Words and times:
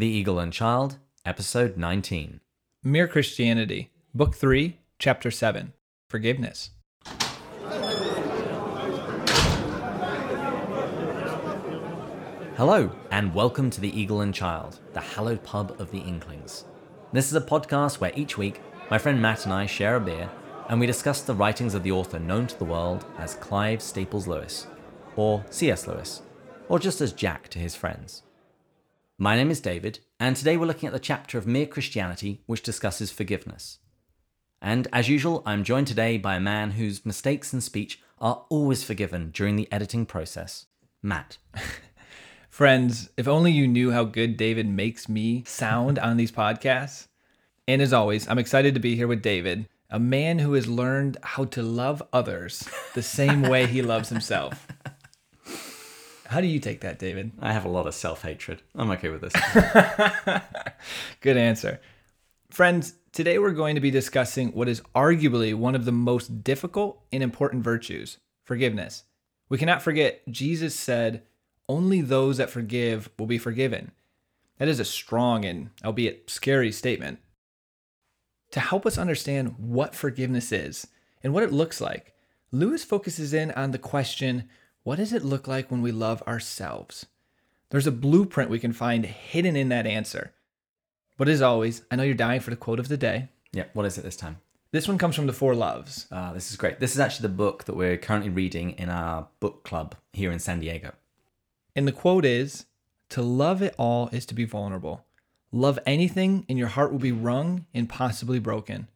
The 0.00 0.06
Eagle 0.06 0.38
and 0.38 0.50
Child, 0.50 0.96
Episode 1.26 1.76
19. 1.76 2.40
Mere 2.82 3.06
Christianity, 3.06 3.90
Book 4.14 4.34
3, 4.34 4.78
Chapter 4.98 5.30
7 5.30 5.74
Forgiveness. 6.08 6.70
Hello, 12.56 12.90
and 13.10 13.34
welcome 13.34 13.68
to 13.68 13.82
The 13.82 13.94
Eagle 13.94 14.22
and 14.22 14.32
Child, 14.34 14.80
the 14.94 15.00
hallowed 15.00 15.42
pub 15.42 15.78
of 15.78 15.90
the 15.90 15.98
Inklings. 16.00 16.64
This 17.12 17.28
is 17.28 17.34
a 17.34 17.42
podcast 17.42 18.00
where 18.00 18.12
each 18.16 18.38
week 18.38 18.62
my 18.90 18.96
friend 18.96 19.20
Matt 19.20 19.44
and 19.44 19.52
I 19.52 19.66
share 19.66 19.96
a 19.96 20.00
beer 20.00 20.30
and 20.70 20.80
we 20.80 20.86
discuss 20.86 21.20
the 21.20 21.34
writings 21.34 21.74
of 21.74 21.82
the 21.82 21.92
author 21.92 22.18
known 22.18 22.46
to 22.46 22.58
the 22.58 22.64
world 22.64 23.04
as 23.18 23.34
Clive 23.34 23.82
Staples 23.82 24.26
Lewis, 24.26 24.66
or 25.16 25.44
C.S. 25.50 25.86
Lewis, 25.86 26.22
or 26.70 26.78
just 26.78 27.02
as 27.02 27.12
Jack 27.12 27.48
to 27.48 27.58
his 27.58 27.76
friends. 27.76 28.22
My 29.22 29.36
name 29.36 29.50
is 29.50 29.60
David, 29.60 29.98
and 30.18 30.34
today 30.34 30.56
we're 30.56 30.64
looking 30.64 30.86
at 30.86 30.94
the 30.94 30.98
chapter 30.98 31.36
of 31.36 31.46
Mere 31.46 31.66
Christianity 31.66 32.40
which 32.46 32.62
discusses 32.62 33.12
forgiveness. 33.12 33.76
And 34.62 34.88
as 34.94 35.10
usual, 35.10 35.42
I'm 35.44 35.62
joined 35.62 35.88
today 35.88 36.16
by 36.16 36.36
a 36.36 36.40
man 36.40 36.70
whose 36.70 37.04
mistakes 37.04 37.52
in 37.52 37.60
speech 37.60 38.00
are 38.18 38.46
always 38.48 38.82
forgiven 38.82 39.30
during 39.30 39.56
the 39.56 39.70
editing 39.70 40.06
process 40.06 40.64
Matt. 41.02 41.36
Friends, 42.48 43.10
if 43.18 43.28
only 43.28 43.52
you 43.52 43.68
knew 43.68 43.90
how 43.90 44.04
good 44.04 44.38
David 44.38 44.66
makes 44.66 45.06
me 45.06 45.44
sound 45.46 45.98
on 45.98 46.16
these 46.16 46.32
podcasts. 46.32 47.08
And 47.68 47.82
as 47.82 47.92
always, 47.92 48.26
I'm 48.26 48.38
excited 48.38 48.72
to 48.72 48.80
be 48.80 48.96
here 48.96 49.06
with 49.06 49.20
David, 49.20 49.68
a 49.90 50.00
man 50.00 50.38
who 50.38 50.54
has 50.54 50.66
learned 50.66 51.18
how 51.22 51.44
to 51.44 51.62
love 51.62 52.02
others 52.10 52.66
the 52.94 53.02
same 53.02 53.42
way 53.42 53.66
he 53.66 53.82
loves 53.82 54.08
himself. 54.08 54.66
How 56.30 56.40
do 56.40 56.46
you 56.46 56.60
take 56.60 56.82
that, 56.82 57.00
David? 57.00 57.32
I 57.40 57.52
have 57.52 57.64
a 57.64 57.68
lot 57.68 57.88
of 57.88 57.94
self 57.94 58.22
hatred. 58.22 58.62
I'm 58.76 58.92
okay 58.92 59.08
with 59.08 59.20
this. 59.20 59.32
Good 61.20 61.36
answer. 61.36 61.80
Friends, 62.50 62.94
today 63.10 63.40
we're 63.40 63.50
going 63.50 63.74
to 63.74 63.80
be 63.80 63.90
discussing 63.90 64.52
what 64.52 64.68
is 64.68 64.80
arguably 64.94 65.56
one 65.56 65.74
of 65.74 65.86
the 65.86 65.90
most 65.90 66.44
difficult 66.44 67.02
and 67.10 67.20
important 67.20 67.64
virtues 67.64 68.18
forgiveness. 68.44 69.02
We 69.48 69.58
cannot 69.58 69.82
forget, 69.82 70.22
Jesus 70.30 70.72
said, 70.76 71.24
Only 71.68 72.00
those 72.00 72.36
that 72.36 72.48
forgive 72.48 73.10
will 73.18 73.26
be 73.26 73.38
forgiven. 73.38 73.90
That 74.58 74.68
is 74.68 74.78
a 74.78 74.84
strong 74.84 75.44
and 75.44 75.70
albeit 75.84 76.30
scary 76.30 76.70
statement. 76.70 77.18
To 78.52 78.60
help 78.60 78.86
us 78.86 78.98
understand 78.98 79.56
what 79.58 79.96
forgiveness 79.96 80.52
is 80.52 80.86
and 81.24 81.34
what 81.34 81.42
it 81.42 81.52
looks 81.52 81.80
like, 81.80 82.14
Lewis 82.52 82.84
focuses 82.84 83.34
in 83.34 83.50
on 83.50 83.72
the 83.72 83.78
question 83.78 84.48
what 84.82 84.96
does 84.96 85.12
it 85.12 85.24
look 85.24 85.46
like 85.46 85.70
when 85.70 85.82
we 85.82 85.92
love 85.92 86.22
ourselves? 86.22 87.06
There's 87.70 87.86
a 87.86 87.92
blueprint 87.92 88.50
we 88.50 88.58
can 88.58 88.72
find 88.72 89.04
hidden 89.04 89.56
in 89.56 89.68
that 89.68 89.86
answer. 89.86 90.32
But 91.16 91.28
as 91.28 91.42
always, 91.42 91.82
I 91.90 91.96
know 91.96 92.02
you're 92.02 92.14
dying 92.14 92.40
for 92.40 92.50
the 92.50 92.56
quote 92.56 92.80
of 92.80 92.88
the 92.88 92.96
day. 92.96 93.28
yeah, 93.52 93.64
what 93.74 93.86
is 93.86 93.98
it 93.98 94.02
this 94.02 94.16
time? 94.16 94.38
This 94.72 94.88
one 94.88 94.98
comes 94.98 95.16
from 95.16 95.26
the 95.26 95.32
Four 95.32 95.54
Loves. 95.54 96.06
Ah, 96.12 96.32
this 96.32 96.50
is 96.50 96.56
great. 96.56 96.78
This 96.78 96.94
is 96.94 97.00
actually 97.00 97.28
the 97.28 97.34
book 97.34 97.64
that 97.64 97.76
we're 97.76 97.96
currently 97.96 98.30
reading 98.30 98.70
in 98.72 98.88
our 98.88 99.26
book 99.40 99.64
club 99.64 99.96
here 100.12 100.30
in 100.30 100.38
San 100.38 100.60
Diego. 100.60 100.92
And 101.74 101.86
the 101.86 101.92
quote 101.92 102.24
is 102.24 102.66
To 103.10 103.22
love 103.22 103.62
it 103.62 103.74
all 103.76 104.08
is 104.12 104.24
to 104.26 104.34
be 104.34 104.44
vulnerable. 104.44 105.04
Love 105.52 105.80
anything, 105.84 106.46
and 106.48 106.56
your 106.56 106.68
heart 106.68 106.92
will 106.92 107.00
be 107.00 107.10
wrung 107.10 107.66
and 107.74 107.88
possibly 107.88 108.38
broken. 108.38 108.86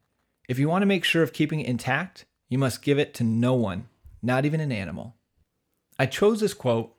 If 0.48 0.58
you 0.58 0.68
want 0.68 0.82
to 0.82 0.86
make 0.86 1.04
sure 1.04 1.24
of 1.24 1.32
keeping 1.32 1.60
it 1.60 1.66
intact, 1.66 2.24
you 2.48 2.58
must 2.58 2.82
give 2.82 2.98
it 2.98 3.12
to 3.14 3.24
no 3.24 3.54
one, 3.54 3.88
not 4.22 4.44
even 4.44 4.60
an 4.60 4.70
animal. 4.70 5.16
I 5.98 6.06
chose 6.06 6.40
this 6.40 6.54
quote 6.54 6.94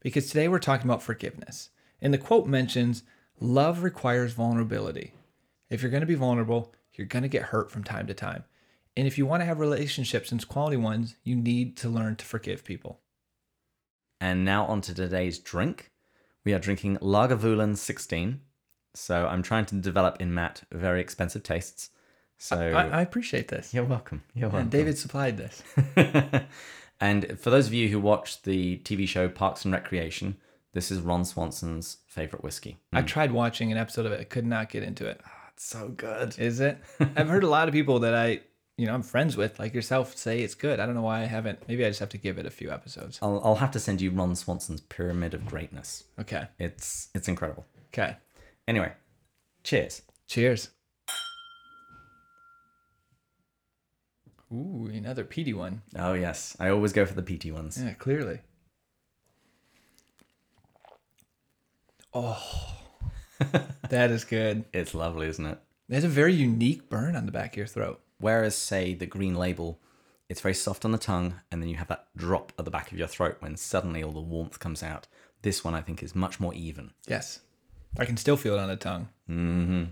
because 0.00 0.28
today 0.28 0.48
we're 0.48 0.58
talking 0.58 0.86
about 0.86 1.02
forgiveness. 1.02 1.70
And 2.00 2.14
the 2.14 2.18
quote 2.18 2.46
mentions 2.46 3.02
love 3.38 3.82
requires 3.82 4.32
vulnerability. 4.32 5.12
If 5.68 5.82
you're 5.82 5.90
going 5.90 6.00
to 6.00 6.06
be 6.06 6.14
vulnerable, 6.14 6.74
you're 6.94 7.06
going 7.06 7.22
to 7.22 7.28
get 7.28 7.44
hurt 7.44 7.70
from 7.70 7.84
time 7.84 8.06
to 8.06 8.14
time. 8.14 8.44
And 8.96 9.06
if 9.06 9.16
you 9.16 9.26
want 9.26 9.42
to 9.42 9.46
have 9.46 9.60
relationships 9.60 10.32
and 10.32 10.46
quality 10.48 10.76
ones, 10.76 11.16
you 11.22 11.36
need 11.36 11.76
to 11.78 11.88
learn 11.88 12.16
to 12.16 12.24
forgive 12.24 12.64
people. 12.64 13.00
And 14.20 14.44
now 14.44 14.66
on 14.66 14.80
to 14.82 14.94
today's 14.94 15.38
drink. 15.38 15.90
We 16.44 16.52
are 16.52 16.58
drinking 16.58 16.98
Lagavulin 16.98 17.76
16. 17.76 18.40
So 18.94 19.26
I'm 19.26 19.42
trying 19.42 19.66
to 19.66 19.76
develop 19.76 20.20
in 20.20 20.34
Matt 20.34 20.62
very 20.72 21.00
expensive 21.00 21.42
tastes. 21.42 21.90
So 22.38 22.56
I, 22.56 22.88
I 22.88 23.02
appreciate 23.02 23.48
this. 23.48 23.72
you're 23.72 23.84
welcome. 23.84 24.22
You're 24.34 24.48
welcome. 24.48 24.62
And 24.62 24.70
David 24.70 24.98
supplied 24.98 25.36
this. 25.36 25.62
and 27.00 27.38
for 27.38 27.50
those 27.50 27.66
of 27.66 27.74
you 27.74 27.88
who 27.88 27.98
watched 27.98 28.44
the 28.44 28.78
TV 28.78 29.08
show 29.08 29.28
Parks 29.28 29.64
and 29.64 29.72
Recreation, 29.72 30.36
this 30.72 30.90
is 30.90 31.00
Ron 31.00 31.24
Swanson's 31.24 31.98
favorite 32.06 32.44
whiskey. 32.44 32.78
I 32.92 33.02
mm. 33.02 33.06
tried 33.06 33.32
watching 33.32 33.72
an 33.72 33.78
episode 33.78 34.06
of 34.06 34.12
it. 34.12 34.20
I 34.20 34.24
could 34.24 34.46
not 34.46 34.70
get 34.70 34.82
into 34.82 35.06
it. 35.06 35.20
Ah, 35.24 35.48
it's 35.52 35.64
so 35.64 35.88
good. 35.88 36.38
Is 36.38 36.60
it? 36.60 36.78
I've 37.16 37.28
heard 37.28 37.42
a 37.42 37.48
lot 37.48 37.68
of 37.68 37.74
people 37.74 38.00
that 38.00 38.14
I, 38.14 38.40
you 38.76 38.86
know, 38.86 38.94
I'm 38.94 39.02
friends 39.02 39.36
with, 39.36 39.58
like 39.58 39.74
yourself, 39.74 40.16
say 40.16 40.40
it's 40.40 40.54
good. 40.54 40.78
I 40.78 40.86
don't 40.86 40.94
know 40.94 41.02
why 41.02 41.22
I 41.22 41.24
haven't. 41.24 41.66
Maybe 41.66 41.84
I 41.84 41.88
just 41.88 42.00
have 42.00 42.10
to 42.10 42.18
give 42.18 42.38
it 42.38 42.46
a 42.46 42.50
few 42.50 42.70
episodes. 42.70 43.18
I'll, 43.22 43.40
I'll 43.44 43.56
have 43.56 43.72
to 43.72 43.80
send 43.80 44.00
you 44.00 44.10
Ron 44.10 44.36
Swanson's 44.36 44.82
Pyramid 44.82 45.34
of 45.34 45.46
Greatness. 45.46 46.04
Okay. 46.20 46.46
It's 46.58 47.08
it's 47.14 47.28
incredible. 47.28 47.66
Okay. 47.92 48.16
Anyway, 48.68 48.92
cheers. 49.64 50.02
Cheers. 50.28 50.70
Ooh, 54.52 54.90
another 54.92 55.24
peaty 55.24 55.52
one. 55.52 55.82
Oh 55.96 56.12
yes, 56.12 56.56
I 56.58 56.70
always 56.70 56.92
go 56.92 57.06
for 57.06 57.14
the 57.14 57.22
peaty 57.22 57.52
ones. 57.52 57.80
Yeah, 57.82 57.92
clearly. 57.94 58.40
Oh, 62.12 62.76
that 63.88 64.10
is 64.10 64.24
good. 64.24 64.64
It's 64.72 64.94
lovely, 64.94 65.28
isn't 65.28 65.46
it? 65.46 65.58
There's 65.88 66.04
a 66.04 66.08
very 66.08 66.34
unique 66.34 66.88
burn 66.88 67.14
on 67.14 67.26
the 67.26 67.32
back 67.32 67.52
of 67.52 67.56
your 67.56 67.66
throat. 67.66 68.00
Whereas, 68.18 68.56
say, 68.56 68.94
the 68.94 69.06
green 69.06 69.34
label, 69.34 69.80
it's 70.28 70.40
very 70.40 70.54
soft 70.54 70.84
on 70.84 70.92
the 70.92 70.98
tongue, 70.98 71.40
and 71.50 71.62
then 71.62 71.68
you 71.68 71.76
have 71.76 71.88
that 71.88 72.08
drop 72.16 72.52
at 72.58 72.64
the 72.64 72.70
back 72.70 72.92
of 72.92 72.98
your 72.98 73.08
throat 73.08 73.36
when 73.40 73.56
suddenly 73.56 74.02
all 74.02 74.12
the 74.12 74.20
warmth 74.20 74.58
comes 74.58 74.82
out. 74.82 75.06
This 75.42 75.64
one, 75.64 75.74
I 75.74 75.80
think, 75.80 76.02
is 76.02 76.14
much 76.14 76.38
more 76.38 76.52
even. 76.52 76.90
Yes. 77.06 77.40
I 77.98 78.04
can 78.04 78.16
still 78.16 78.36
feel 78.36 78.54
it 78.54 78.60
on 78.60 78.68
the 78.68 78.76
tongue. 78.76 79.08
Mm-hmm. 79.28 79.84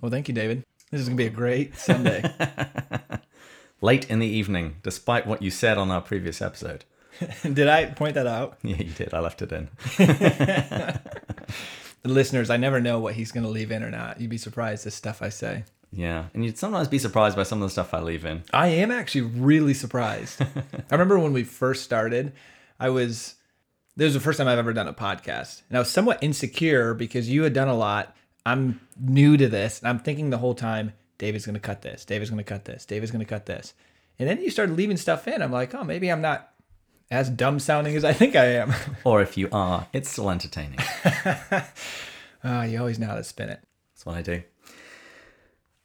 Well, 0.00 0.10
thank 0.10 0.28
you, 0.28 0.34
David. 0.34 0.64
This 0.90 1.00
is 1.00 1.08
going 1.08 1.16
to 1.16 1.22
be 1.22 1.28
a 1.28 1.30
great 1.30 1.76
Sunday. 1.76 2.22
Late 3.82 4.08
in 4.08 4.18
the 4.20 4.26
evening, 4.26 4.76
despite 4.82 5.26
what 5.26 5.42
you 5.42 5.50
said 5.50 5.76
on 5.76 5.90
our 5.90 6.00
previous 6.00 6.40
episode. 6.40 6.86
Did 7.42 7.68
I 7.68 7.86
point 7.86 8.14
that 8.14 8.26
out? 8.26 8.56
Yeah, 8.62 8.76
you 8.76 8.92
did. 8.92 9.12
I 9.12 9.20
left 9.20 9.42
it 9.42 9.52
in. 9.52 9.68
The 12.02 12.08
listeners, 12.08 12.50
I 12.50 12.56
never 12.56 12.80
know 12.80 12.98
what 12.98 13.14
he's 13.14 13.30
going 13.30 13.44
to 13.44 13.50
leave 13.50 13.70
in 13.70 13.82
or 13.82 13.90
not. 13.90 14.20
You'd 14.20 14.30
be 14.30 14.38
surprised 14.38 14.84
the 14.84 14.90
stuff 14.90 15.22
I 15.22 15.28
say. 15.28 15.64
Yeah, 15.92 16.26
and 16.34 16.44
you'd 16.44 16.58
sometimes 16.58 16.88
be 16.88 16.98
surprised 16.98 17.36
by 17.36 17.44
some 17.44 17.62
of 17.62 17.66
the 17.66 17.70
stuff 17.70 17.94
I 17.94 18.00
leave 18.00 18.24
in. 18.24 18.42
I 18.52 18.68
am 18.68 18.90
actually 18.90 19.22
really 19.22 19.74
surprised. 19.74 20.40
I 20.42 20.46
remember 20.90 21.18
when 21.18 21.32
we 21.32 21.44
first 21.44 21.84
started, 21.84 22.32
I 22.80 22.88
was 22.88 23.36
this 23.94 24.06
was 24.06 24.14
the 24.14 24.20
first 24.20 24.38
time 24.38 24.48
I've 24.48 24.58
ever 24.58 24.72
done 24.72 24.88
a 24.88 24.94
podcast. 24.94 25.62
And 25.68 25.76
I 25.76 25.80
was 25.80 25.90
somewhat 25.90 26.22
insecure 26.22 26.94
because 26.94 27.28
you 27.28 27.42
had 27.42 27.52
done 27.52 27.68
a 27.68 27.76
lot. 27.76 28.16
I'm 28.44 28.80
new 28.98 29.36
to 29.36 29.48
this, 29.48 29.78
and 29.78 29.88
I'm 29.88 30.00
thinking 30.00 30.30
the 30.30 30.38
whole 30.38 30.54
time, 30.54 30.94
David's 31.22 31.46
gonna 31.46 31.60
cut 31.60 31.82
this, 31.82 32.04
David's 32.04 32.30
gonna 32.30 32.42
cut 32.42 32.64
this, 32.64 32.84
David's 32.84 33.12
gonna 33.12 33.24
cut 33.24 33.46
this. 33.46 33.74
And 34.18 34.28
then 34.28 34.42
you 34.42 34.50
start 34.50 34.70
leaving 34.70 34.96
stuff 34.96 35.28
in. 35.28 35.40
I'm 35.40 35.52
like, 35.52 35.72
oh, 35.72 35.84
maybe 35.84 36.10
I'm 36.10 36.20
not 36.20 36.52
as 37.12 37.30
dumb 37.30 37.60
sounding 37.60 37.94
as 37.94 38.04
I 38.04 38.12
think 38.12 38.34
I 38.34 38.46
am. 38.56 38.74
Or 39.04 39.22
if 39.22 39.38
you 39.38 39.48
are, 39.52 39.86
it's 39.92 40.10
still 40.10 40.30
entertaining. 40.30 40.80
oh, 42.42 42.62
you 42.64 42.76
always 42.80 42.98
know 42.98 43.06
how 43.06 43.14
to 43.14 43.22
spin 43.22 43.50
it. 43.50 43.60
That's 43.94 44.04
what 44.04 44.16
I 44.16 44.22
do. 44.22 44.42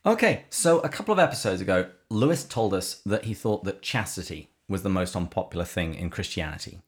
Okay, 0.08 0.46
so 0.50 0.80
a 0.80 0.90
couple 0.90 1.14
of 1.14 1.20
episodes 1.20 1.62
ago, 1.62 1.92
Lewis 2.10 2.44
told 2.44 2.74
us 2.74 2.96
that 3.06 3.26
he 3.26 3.36
thought 3.36 3.64
that 3.66 3.84
chastity 3.84 4.50
was 4.68 4.82
the 4.82 4.90
most 4.90 5.16
unpopular 5.16 5.66
thing 5.66 5.94
in 5.94 6.10
Christianity. 6.10 6.80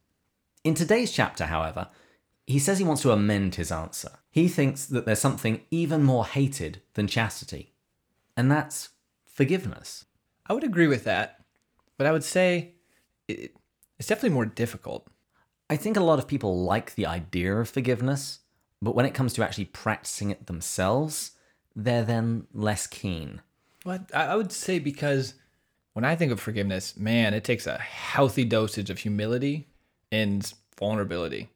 In 0.64 0.74
today's 0.74 1.12
chapter, 1.12 1.46
however, 1.46 1.90
he 2.48 2.58
says 2.58 2.80
he 2.80 2.84
wants 2.84 3.04
to 3.04 3.12
amend 3.12 3.56
his 3.56 3.72
answer. 3.72 4.10
He 4.32 4.48
thinks 4.48 4.88
that 4.88 5.06
there's 5.06 5.20
something 5.20 5.62
even 5.70 6.04
more 6.04 6.26
hated 6.26 6.82
than 6.96 7.06
chastity, 7.06 7.69
and 8.40 8.50
that's 8.50 8.90
forgiveness. 9.26 10.06
I 10.48 10.54
would 10.54 10.64
agree 10.64 10.88
with 10.88 11.04
that, 11.04 11.44
but 11.98 12.08
I 12.08 12.14
would 12.14 12.24
say 12.24 12.76
it, 13.28 13.54
it's 13.98 14.08
definitely 14.08 14.30
more 14.30 14.46
difficult. 14.46 15.08
I 15.70 15.76
think 15.76 15.98
a 15.98 16.04
lot 16.04 16.20
of 16.20 16.28
people 16.28 16.64
like 16.64 16.96
the 16.96 17.06
idea 17.06 17.54
of 17.58 17.68
forgiveness, 17.68 18.40
but 18.82 18.96
when 18.96 19.06
it 19.06 19.14
comes 19.14 19.34
to 19.34 19.44
actually 19.44 19.66
practicing 19.66 20.32
it 20.32 20.48
themselves, 20.48 21.32
they're 21.76 22.06
then 22.06 22.48
less 22.54 22.88
keen. 22.88 23.42
I 23.86 24.00
I 24.14 24.36
would 24.38 24.54
say 24.54 24.80
because 24.80 25.34
when 25.92 26.06
I 26.06 26.16
think 26.16 26.32
of 26.32 26.40
forgiveness, 26.40 26.96
man, 26.96 27.34
it 27.34 27.44
takes 27.44 27.68
a 27.68 27.78
healthy 27.78 28.46
dosage 28.46 28.90
of 28.90 29.00
humility 29.00 29.68
and 30.14 30.50
vulnerability. 30.80 31.50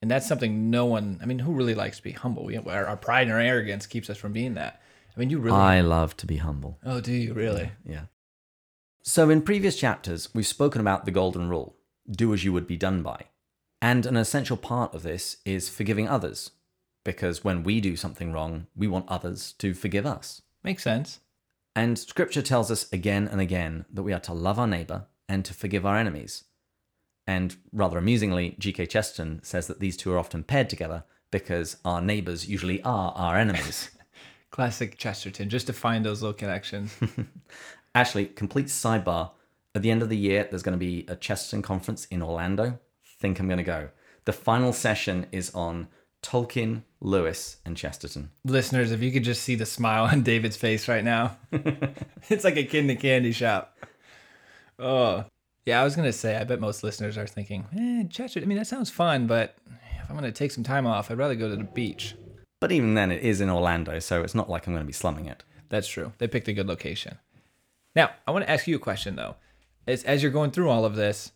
And 0.00 0.10
that's 0.10 0.26
something 0.26 0.70
no 0.70 0.86
one, 0.86 1.20
I 1.22 1.26
mean, 1.26 1.40
who 1.40 1.52
really 1.52 1.74
likes 1.74 1.98
to 1.98 2.02
be 2.02 2.12
humble? 2.12 2.46
We, 2.46 2.56
our, 2.56 2.86
our 2.86 2.96
pride 2.96 3.24
and 3.24 3.32
our 3.32 3.38
arrogance 3.38 3.86
keeps 3.86 4.08
us 4.08 4.16
from 4.16 4.32
being 4.32 4.54
that. 4.54 4.80
I 5.16 5.20
mean, 5.20 5.30
you 5.30 5.38
really. 5.38 5.56
I 5.56 5.80
love 5.80 6.16
to 6.18 6.26
be 6.26 6.36
humble. 6.38 6.78
oh, 6.84 7.00
do 7.00 7.12
you 7.12 7.34
really? 7.34 7.72
Yeah. 7.84 8.04
So, 9.02 9.30
in 9.30 9.42
previous 9.42 9.76
chapters, 9.76 10.28
we've 10.34 10.46
spoken 10.46 10.80
about 10.80 11.04
the 11.04 11.10
golden 11.10 11.48
rule 11.48 11.76
do 12.10 12.32
as 12.34 12.44
you 12.44 12.52
would 12.52 12.66
be 12.66 12.76
done 12.76 13.02
by. 13.02 13.24
And 13.80 14.06
an 14.06 14.16
essential 14.16 14.56
part 14.56 14.94
of 14.94 15.02
this 15.02 15.38
is 15.44 15.68
forgiving 15.68 16.08
others. 16.08 16.50
because 17.04 17.42
when 17.42 17.64
we 17.64 17.80
do 17.80 17.96
something 17.96 18.32
wrong, 18.32 18.66
we 18.76 18.86
want 18.86 19.08
others 19.08 19.52
to 19.54 19.74
forgive 19.74 20.06
us. 20.06 20.42
Makes 20.62 20.84
sense. 20.84 21.18
And 21.74 21.98
scripture 21.98 22.42
tells 22.42 22.70
us 22.70 22.90
again 22.92 23.26
and 23.26 23.40
again 23.40 23.86
that 23.92 24.04
we 24.04 24.12
are 24.12 24.20
to 24.20 24.32
love 24.32 24.58
our 24.58 24.68
neighbor 24.68 25.06
and 25.28 25.44
to 25.44 25.54
forgive 25.54 25.84
our 25.84 25.96
enemies. 25.96 26.44
And 27.26 27.56
rather 27.72 27.98
amusingly, 27.98 28.54
G.K. 28.58 28.86
Chesterton 28.86 29.40
says 29.42 29.66
that 29.66 29.80
these 29.80 29.96
two 29.96 30.12
are 30.12 30.18
often 30.18 30.44
paired 30.44 30.68
together 30.70 31.04
because 31.32 31.76
our 31.84 32.00
neighbors 32.00 32.48
usually 32.48 32.82
are 32.82 33.12
our 33.16 33.36
enemies. 33.36 33.90
Classic 34.52 34.96
Chesterton, 34.98 35.48
just 35.48 35.66
to 35.66 35.72
find 35.72 36.04
those 36.04 36.22
little 36.22 36.34
connections. 36.34 36.94
Actually, 37.94 38.26
complete 38.26 38.66
sidebar. 38.66 39.30
At 39.74 39.80
the 39.80 39.90
end 39.90 40.02
of 40.02 40.10
the 40.10 40.16
year, 40.16 40.46
there's 40.48 40.62
going 40.62 40.78
to 40.78 40.78
be 40.78 41.06
a 41.08 41.16
Chesterton 41.16 41.62
conference 41.62 42.04
in 42.06 42.22
Orlando. 42.22 42.78
Think 43.18 43.40
I'm 43.40 43.48
going 43.48 43.58
to 43.58 43.64
go. 43.64 43.88
The 44.26 44.32
final 44.32 44.74
session 44.74 45.26
is 45.32 45.54
on 45.54 45.88
Tolkien, 46.22 46.82
Lewis, 47.00 47.56
and 47.64 47.78
Chesterton. 47.78 48.30
Listeners, 48.44 48.92
if 48.92 49.02
you 49.02 49.10
could 49.10 49.24
just 49.24 49.42
see 49.42 49.54
the 49.54 49.66
smile 49.66 50.04
on 50.12 50.22
David's 50.22 50.56
face 50.56 50.86
right 50.86 51.02
now, 51.02 51.38
it's 52.28 52.44
like 52.44 52.56
a 52.56 52.64
kid 52.64 52.84
in 52.84 52.90
a 52.90 52.96
candy 52.96 53.32
shop. 53.32 53.74
Oh, 54.78 55.24
yeah, 55.64 55.80
I 55.80 55.84
was 55.84 55.96
going 55.96 56.08
to 56.08 56.12
say, 56.12 56.36
I 56.36 56.44
bet 56.44 56.60
most 56.60 56.84
listeners 56.84 57.16
are 57.16 57.26
thinking, 57.26 57.64
eh, 57.74 58.04
Chesterton, 58.10 58.46
I 58.46 58.48
mean, 58.48 58.58
that 58.58 58.66
sounds 58.66 58.90
fun, 58.90 59.26
but 59.26 59.56
if 60.02 60.10
I'm 60.10 60.16
going 60.16 60.30
to 60.30 60.32
take 60.32 60.50
some 60.50 60.64
time 60.64 60.86
off, 60.86 61.10
I'd 61.10 61.16
rather 61.16 61.34
go 61.34 61.48
to 61.48 61.56
the 61.56 61.64
beach. 61.64 62.16
But 62.62 62.70
even 62.70 62.94
then, 62.94 63.10
it 63.10 63.24
is 63.24 63.40
in 63.40 63.50
Orlando, 63.50 63.98
so 63.98 64.22
it's 64.22 64.36
not 64.36 64.48
like 64.48 64.68
I'm 64.68 64.72
going 64.72 64.84
to 64.84 64.86
be 64.86 64.92
slumming 64.92 65.26
it. 65.26 65.42
That's 65.68 65.88
true. 65.88 66.12
They 66.18 66.28
picked 66.28 66.46
a 66.46 66.52
good 66.52 66.68
location. 66.68 67.18
Now, 67.96 68.12
I 68.24 68.30
want 68.30 68.44
to 68.44 68.50
ask 68.52 68.68
you 68.68 68.76
a 68.76 68.78
question, 68.78 69.16
though. 69.16 69.34
As, 69.84 70.04
as 70.04 70.22
you're 70.22 70.30
going 70.30 70.52
through 70.52 70.70
all 70.70 70.84
of 70.84 70.94
this, 70.94 71.32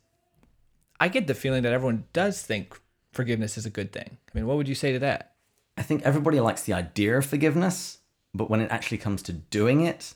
I 1.01 1.09
get 1.09 1.27
the 1.27 1.35
feeling 1.35 1.65
that 1.65 1.73
everyone 1.73 2.05
does 2.13 2.43
think 2.43 2.81
forgiveness 3.11 3.59
is 3.59 3.67
a 3.67 3.71
good 3.71 3.91
thing. 3.91 4.19
I 4.33 4.39
mean, 4.39 4.47
what 4.47 4.57
would 4.57 4.69
you 4.69 4.77
say 4.77 4.93
to 4.93 5.01
that? 5.01 5.33
I 5.77 5.83
think 5.83 6.03
everybody 6.03 6.39
likes 6.39 6.63
the 6.63 6.75
idea 6.75 7.19
of 7.19 7.27
forgiveness, 7.27 7.99
but 8.33 8.49
when 8.49 8.61
it 8.61 8.71
actually 8.71 8.99
comes 8.99 9.21
to 9.23 9.33
doing 9.33 9.81
it, 9.81 10.15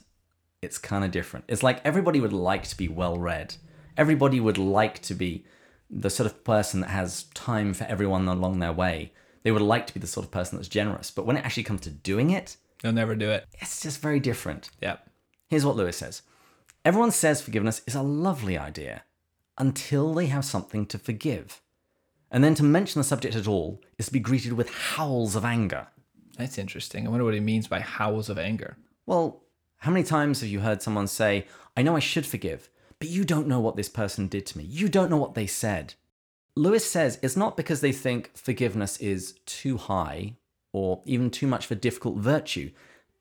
it's 0.61 0.77
kind 0.77 1.03
of 1.03 1.11
different. 1.11 1.43
It's 1.49 1.61
like 1.61 1.81
everybody 1.83 2.21
would 2.21 2.31
like 2.31 2.63
to 2.69 2.77
be 2.77 2.87
well 2.87 3.17
read. 3.17 3.55
Everybody 3.97 4.39
would 4.39 4.57
like 4.57 5.01
to 5.01 5.13
be 5.13 5.43
the 5.89 6.09
sort 6.09 6.27
of 6.27 6.45
person 6.45 6.79
that 6.79 6.91
has 6.91 7.23
time 7.33 7.73
for 7.73 7.83
everyone 7.83 8.29
along 8.29 8.59
their 8.59 8.71
way. 8.71 9.11
They 9.43 9.51
would 9.51 9.61
like 9.61 9.87
to 9.87 9.93
be 9.93 9.99
the 9.99 10.07
sort 10.07 10.25
of 10.25 10.31
person 10.31 10.57
that's 10.57 10.67
generous. 10.67 11.11
But 11.11 11.25
when 11.25 11.37
it 11.37 11.45
actually 11.45 11.63
comes 11.63 11.81
to 11.81 11.89
doing 11.89 12.29
it, 12.29 12.57
They'll 12.81 12.91
never 12.91 13.15
do 13.15 13.29
it. 13.29 13.47
it's 13.61 13.81
just 13.81 14.01
very 14.01 14.19
different. 14.19 14.69
Yep. 14.81 15.07
Here's 15.49 15.65
what 15.65 15.75
Lewis 15.75 15.97
says 15.97 16.21
Everyone 16.83 17.11
says 17.11 17.41
forgiveness 17.41 17.81
is 17.85 17.95
a 17.95 18.01
lovely 18.01 18.57
idea 18.57 19.03
until 19.57 20.13
they 20.13 20.27
have 20.27 20.45
something 20.45 20.85
to 20.87 20.97
forgive. 20.97 21.61
And 22.31 22.43
then 22.43 22.55
to 22.55 22.63
mention 22.63 22.99
the 22.99 23.03
subject 23.03 23.35
at 23.35 23.47
all 23.47 23.81
is 23.97 24.05
to 24.07 24.13
be 24.13 24.19
greeted 24.19 24.53
with 24.53 24.69
howls 24.69 25.35
of 25.35 25.43
anger. 25.45 25.87
That's 26.37 26.57
interesting. 26.57 27.05
I 27.05 27.09
wonder 27.09 27.25
what 27.25 27.33
he 27.33 27.39
means 27.39 27.67
by 27.67 27.81
howls 27.81 28.29
of 28.29 28.39
anger. 28.39 28.77
Well, 29.05 29.43
how 29.77 29.91
many 29.91 30.03
times 30.05 30.39
have 30.41 30.49
you 30.49 30.61
heard 30.61 30.81
someone 30.81 31.07
say, 31.07 31.45
I 31.75 31.81
know 31.81 31.95
I 31.95 31.99
should 31.99 32.25
forgive, 32.25 32.69
but 32.99 33.09
you 33.09 33.25
don't 33.25 33.47
know 33.47 33.59
what 33.59 33.75
this 33.75 33.89
person 33.89 34.27
did 34.27 34.45
to 34.47 34.57
me. 34.57 34.63
You 34.63 34.87
don't 34.87 35.09
know 35.09 35.17
what 35.17 35.33
they 35.35 35.45
said. 35.47 35.95
Lewis 36.55 36.89
says 36.89 37.19
it's 37.21 37.37
not 37.37 37.55
because 37.55 37.81
they 37.81 37.91
think 37.91 38.31
forgiveness 38.35 38.97
is 38.97 39.35
too 39.45 39.77
high 39.77 40.35
or 40.73 41.01
even 41.05 41.29
too 41.29 41.47
much 41.47 41.65
of 41.65 41.71
a 41.71 41.75
difficult 41.75 42.17
virtue. 42.17 42.71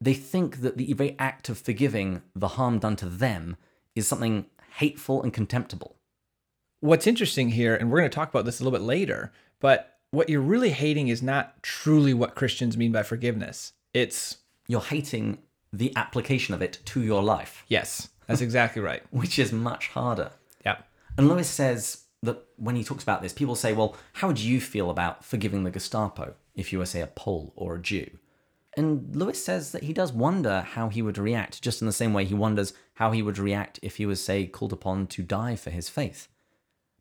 They 0.01 0.15
think 0.15 0.63
that 0.63 0.77
the 0.77 0.93
very 0.95 1.17
act 1.19 1.49
of 1.49 1.59
forgiving 1.59 2.23
the 2.35 2.49
harm 2.49 2.79
done 2.79 2.97
to 2.97 3.07
them 3.07 3.57
is 3.95 4.07
something 4.07 4.47
hateful 4.77 5.23
and 5.23 5.33
contemptible. 5.33 5.97
What's 6.81 7.07
interesting 7.07 7.51
here, 7.51 7.75
and 7.75 7.91
we're 7.91 7.99
going 7.99 8.11
to 8.11 8.15
talk 8.15 8.31
about 8.31 8.47
this 8.47 8.61
a 8.61 8.65
little 8.65 8.79
bit 8.79 8.85
later, 8.85 9.33
but 9.61 9.99
what 10.11 10.29
you're 10.29 10.41
really 10.41 10.71
hating 10.71 11.09
is 11.09 11.23
not 11.23 11.63
truly 11.63 12.15
what 12.15 12.35
Christians 12.35 12.77
mean 12.77 12.93
by 12.93 13.03
forgiveness. 13.03 13.75
It's, 13.93 14.39
You're 14.67 14.81
hating 14.81 15.39
the 15.73 15.93
application 15.97 16.55
of 16.55 16.63
it 16.63 16.79
to 16.87 17.03
your 17.03 17.23
life, 17.23 17.65
yes, 17.69 18.09
that's 18.27 18.41
exactly 18.41 18.83
right. 18.83 19.03
which 19.11 19.39
is 19.39 19.53
much 19.53 19.89
harder. 19.89 20.31
Yeah. 20.65 20.79
And 21.17 21.29
Lewis 21.29 21.49
says 21.49 22.00
that 22.23 22.45
when 22.57 22.77
he 22.77 22.85
talks 22.85 23.03
about 23.03 23.23
this, 23.23 23.33
people 23.33 23.55
say, 23.55 23.73
well, 23.73 23.97
how 24.15 24.29
would 24.29 24.41
you 24.41 24.61
feel 24.61 24.91
about 24.91 25.25
forgiving 25.25 25.65
the 25.65 25.71
Gestapo 25.71 26.35
if 26.55 26.73
you 26.73 26.79
were, 26.79 26.87
say, 26.87 27.01
a 27.01 27.07
Pole 27.07 27.53
or 27.57 27.77
a 27.77 27.81
Jew? 27.81 28.19
And 28.77 29.17
Lewis 29.17 29.45
says 29.45 29.73
that 29.73 29.85
he 29.85 29.93
does 29.93 30.13
wonder 30.13 30.61
how 30.61 30.91
he 30.91 31.03
would 31.03 31.19
react, 31.19 31.63
just 31.63 31.81
in 31.81 31.87
the 31.87 31.93
same 31.93 32.13
way 32.13 32.25
he 32.25 32.35
wonders 32.35 32.73
how 32.95 33.11
he 33.11 33.23
would 33.23 33.39
react 33.39 33.81
if 33.83 33.97
he 33.97 34.07
was, 34.07 34.23
say, 34.23 34.47
called 34.47 34.73
upon 34.73 35.07
to 35.09 35.23
die 35.23 35.57
for 35.57 35.71
his 35.71 35.89
faith. 35.89 36.29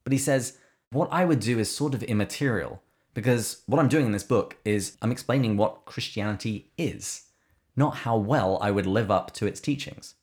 But 0.04 0.14
he 0.14 0.20
says, 0.20 0.58
what 0.92 1.10
I 1.12 1.26
would 1.26 1.40
do 1.40 1.60
is 1.60 1.70
sort 1.70 1.94
of 1.94 2.02
immaterial, 2.02 2.82
because 3.14 3.62
what 3.68 3.80
I'm 3.80 3.90
doing 3.90 4.08
in 4.08 4.12
this 4.14 4.24
book 4.24 4.58
is 4.66 4.98
I'm 5.02 5.12
explaining 5.12 5.58
what 5.58 5.86
Christianity 5.86 6.72
is, 6.78 7.28
not 7.76 7.98
how 7.98 8.18
well 8.18 8.58
I 8.62 8.72
would 8.72 8.88
live 8.88 9.12
up 9.12 9.34
to 9.34 9.46
its 9.46 9.60
teachings. 9.60 10.16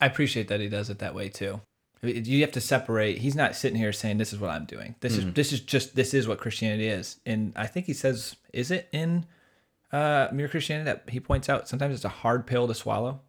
I 0.00 0.06
appreciate 0.06 0.48
that 0.48 0.60
he 0.60 0.68
does 0.68 0.90
it 0.90 0.98
that 0.98 1.14
way 1.14 1.28
too. 1.28 1.60
You 2.02 2.40
have 2.40 2.52
to 2.52 2.60
separate. 2.60 3.18
He's 3.18 3.34
not 3.34 3.54
sitting 3.54 3.76
here 3.76 3.92
saying 3.92 4.16
this 4.18 4.32
is 4.32 4.38
what 4.38 4.50
I'm 4.50 4.64
doing. 4.64 4.94
This 5.00 5.16
is 5.18 5.32
this 5.34 5.52
is 5.52 5.60
just 5.60 5.94
this 5.94 6.14
is 6.14 6.26
what 6.26 6.38
Christianity 6.38 6.88
is. 6.88 7.18
And 7.26 7.52
I 7.56 7.66
think 7.66 7.86
he 7.86 7.92
says, 7.92 8.36
is 8.52 8.70
it 8.70 8.88
in 8.90 9.26
uh, 9.92 10.28
Mere 10.32 10.48
Christianity 10.48 10.86
that 10.86 11.04
he 11.10 11.20
points 11.20 11.48
out 11.48 11.68
sometimes 11.68 11.94
it's 11.94 12.04
a 12.04 12.08
hard 12.08 12.46
pill 12.46 12.66
to 12.68 12.74
swallow. 12.74 13.20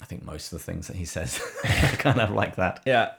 I 0.00 0.04
think 0.04 0.24
most 0.24 0.52
of 0.52 0.58
the 0.58 0.64
things 0.64 0.88
that 0.88 0.96
he 0.96 1.04
says 1.04 1.40
are 1.64 1.96
kind 1.96 2.20
of 2.20 2.30
like 2.30 2.56
that. 2.56 2.82
Yeah. 2.84 3.12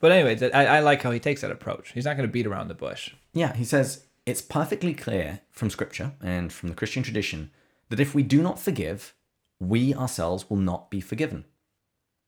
But 0.00 0.12
anyways, 0.12 0.42
I, 0.42 0.64
I 0.64 0.80
like 0.80 1.02
how 1.02 1.10
he 1.10 1.18
takes 1.18 1.40
that 1.40 1.50
approach. 1.50 1.92
He's 1.92 2.04
not 2.04 2.16
going 2.16 2.28
to 2.28 2.32
beat 2.32 2.46
around 2.46 2.68
the 2.68 2.74
bush. 2.74 3.14
Yeah, 3.32 3.54
he 3.54 3.64
says 3.64 4.04
it's 4.26 4.42
perfectly 4.42 4.94
clear 4.94 5.40
from 5.50 5.70
scripture 5.70 6.12
and 6.22 6.52
from 6.52 6.68
the 6.68 6.74
Christian 6.74 7.02
tradition 7.02 7.50
that 7.88 7.98
if 7.98 8.14
we 8.14 8.22
do 8.22 8.42
not 8.42 8.60
forgive, 8.60 9.14
we 9.58 9.94
ourselves 9.94 10.48
will 10.48 10.58
not 10.58 10.90
be 10.90 11.00
forgiven. 11.00 11.44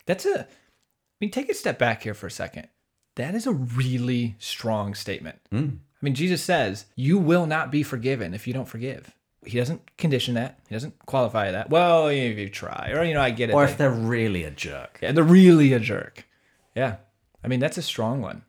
That's 0.07 0.27
a. 0.27 0.49
I 1.21 1.25
mean, 1.25 1.31
take 1.31 1.51
a 1.51 1.55
step 1.55 1.79
back 1.79 2.03
here 2.03 2.15
for 2.15 2.27
a 2.27 2.31
second. 2.31 2.69
That 3.17 3.35
is 3.35 3.47
a 3.47 3.53
really 3.53 4.37
strong 4.39 4.95
statement. 4.95 5.39
Hmm. 5.51 5.69
I 6.01 6.05
mean, 6.05 6.15
Jesus 6.15 6.43
says, 6.43 6.87
You 6.97 7.19
will 7.19 7.47
not 7.47 7.71
be 7.71 7.83
forgiven 7.83 8.33
if 8.33 8.47
you 8.47 8.55
don't 8.55 8.69
forgive. 8.69 9.15
He 9.45 9.59
doesn't 9.59 9.97
condition 9.97 10.35
that. 10.35 10.61
He 10.69 10.75
doesn't 10.75 11.07
qualify 11.07 11.51
that. 11.51 11.71
Well, 11.71 12.09
if 12.09 12.39
you 12.39 12.49
try, 12.49 12.91
or, 12.95 13.05
you 13.05 13.15
know, 13.15 13.23
I 13.23 13.31
get 13.31 13.51
it. 13.51 13.55
Or 13.55 13.65
if 13.65 13.77
they're 13.77 13.91
really 13.91 14.45
a 14.45 14.51
jerk. 14.51 14.99
Yeah, 15.03 15.13
they're 15.13 15.25
really 15.25 15.73
a 15.73 15.81
jerk. 15.81 16.27
Yeah. 16.75 16.97
I 17.43 17.49
mean, 17.49 17.61
that's 17.61 17.79
a 17.79 17.83
strong 17.83 18.21
one. 18.21 18.43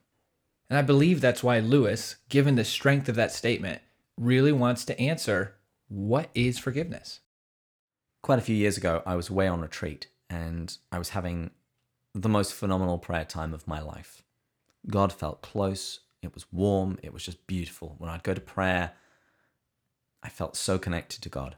And 0.70 0.78
I 0.78 0.82
believe 0.82 1.20
that's 1.20 1.44
why 1.44 1.60
Lewis, 1.60 2.18
given 2.30 2.56
the 2.56 2.64
strength 2.64 3.10
of 3.10 3.16
that 3.16 3.32
statement, 3.32 3.82
really 4.18 4.52
wants 4.52 4.86
to 4.86 5.00
answer 5.00 5.56
what 5.88 6.30
is 6.34 6.58
forgiveness? 6.58 7.20
Quite 8.22 8.40
a 8.40 8.44
few 8.44 8.56
years 8.56 8.78
ago, 8.78 9.02
I 9.06 9.16
was 9.16 9.30
away 9.30 9.48
on 9.48 9.60
retreat 9.60 10.08
and 10.30 10.78
I 10.92 10.98
was 10.98 11.10
having 11.10 11.52
the 12.14 12.30
most 12.30 12.54
phenomenal 12.54 12.98
prayer 12.98 13.26
time 13.26 13.54
of 13.54 13.68
my 13.68 13.80
life. 13.80 14.24
God 14.90 15.14
felt 15.14 15.42
close, 15.42 16.02
it 16.22 16.34
was 16.34 16.52
warm, 16.52 16.98
it 17.04 17.14
was 17.14 17.24
just 17.24 17.46
beautiful. 17.48 17.96
When 17.98 18.10
I'd 18.10 18.24
go 18.24 18.34
to 18.34 18.42
prayer, 18.42 18.94
I 20.24 20.30
felt 20.30 20.56
so 20.56 20.78
connected 20.78 21.22
to 21.22 21.30
God. 21.30 21.56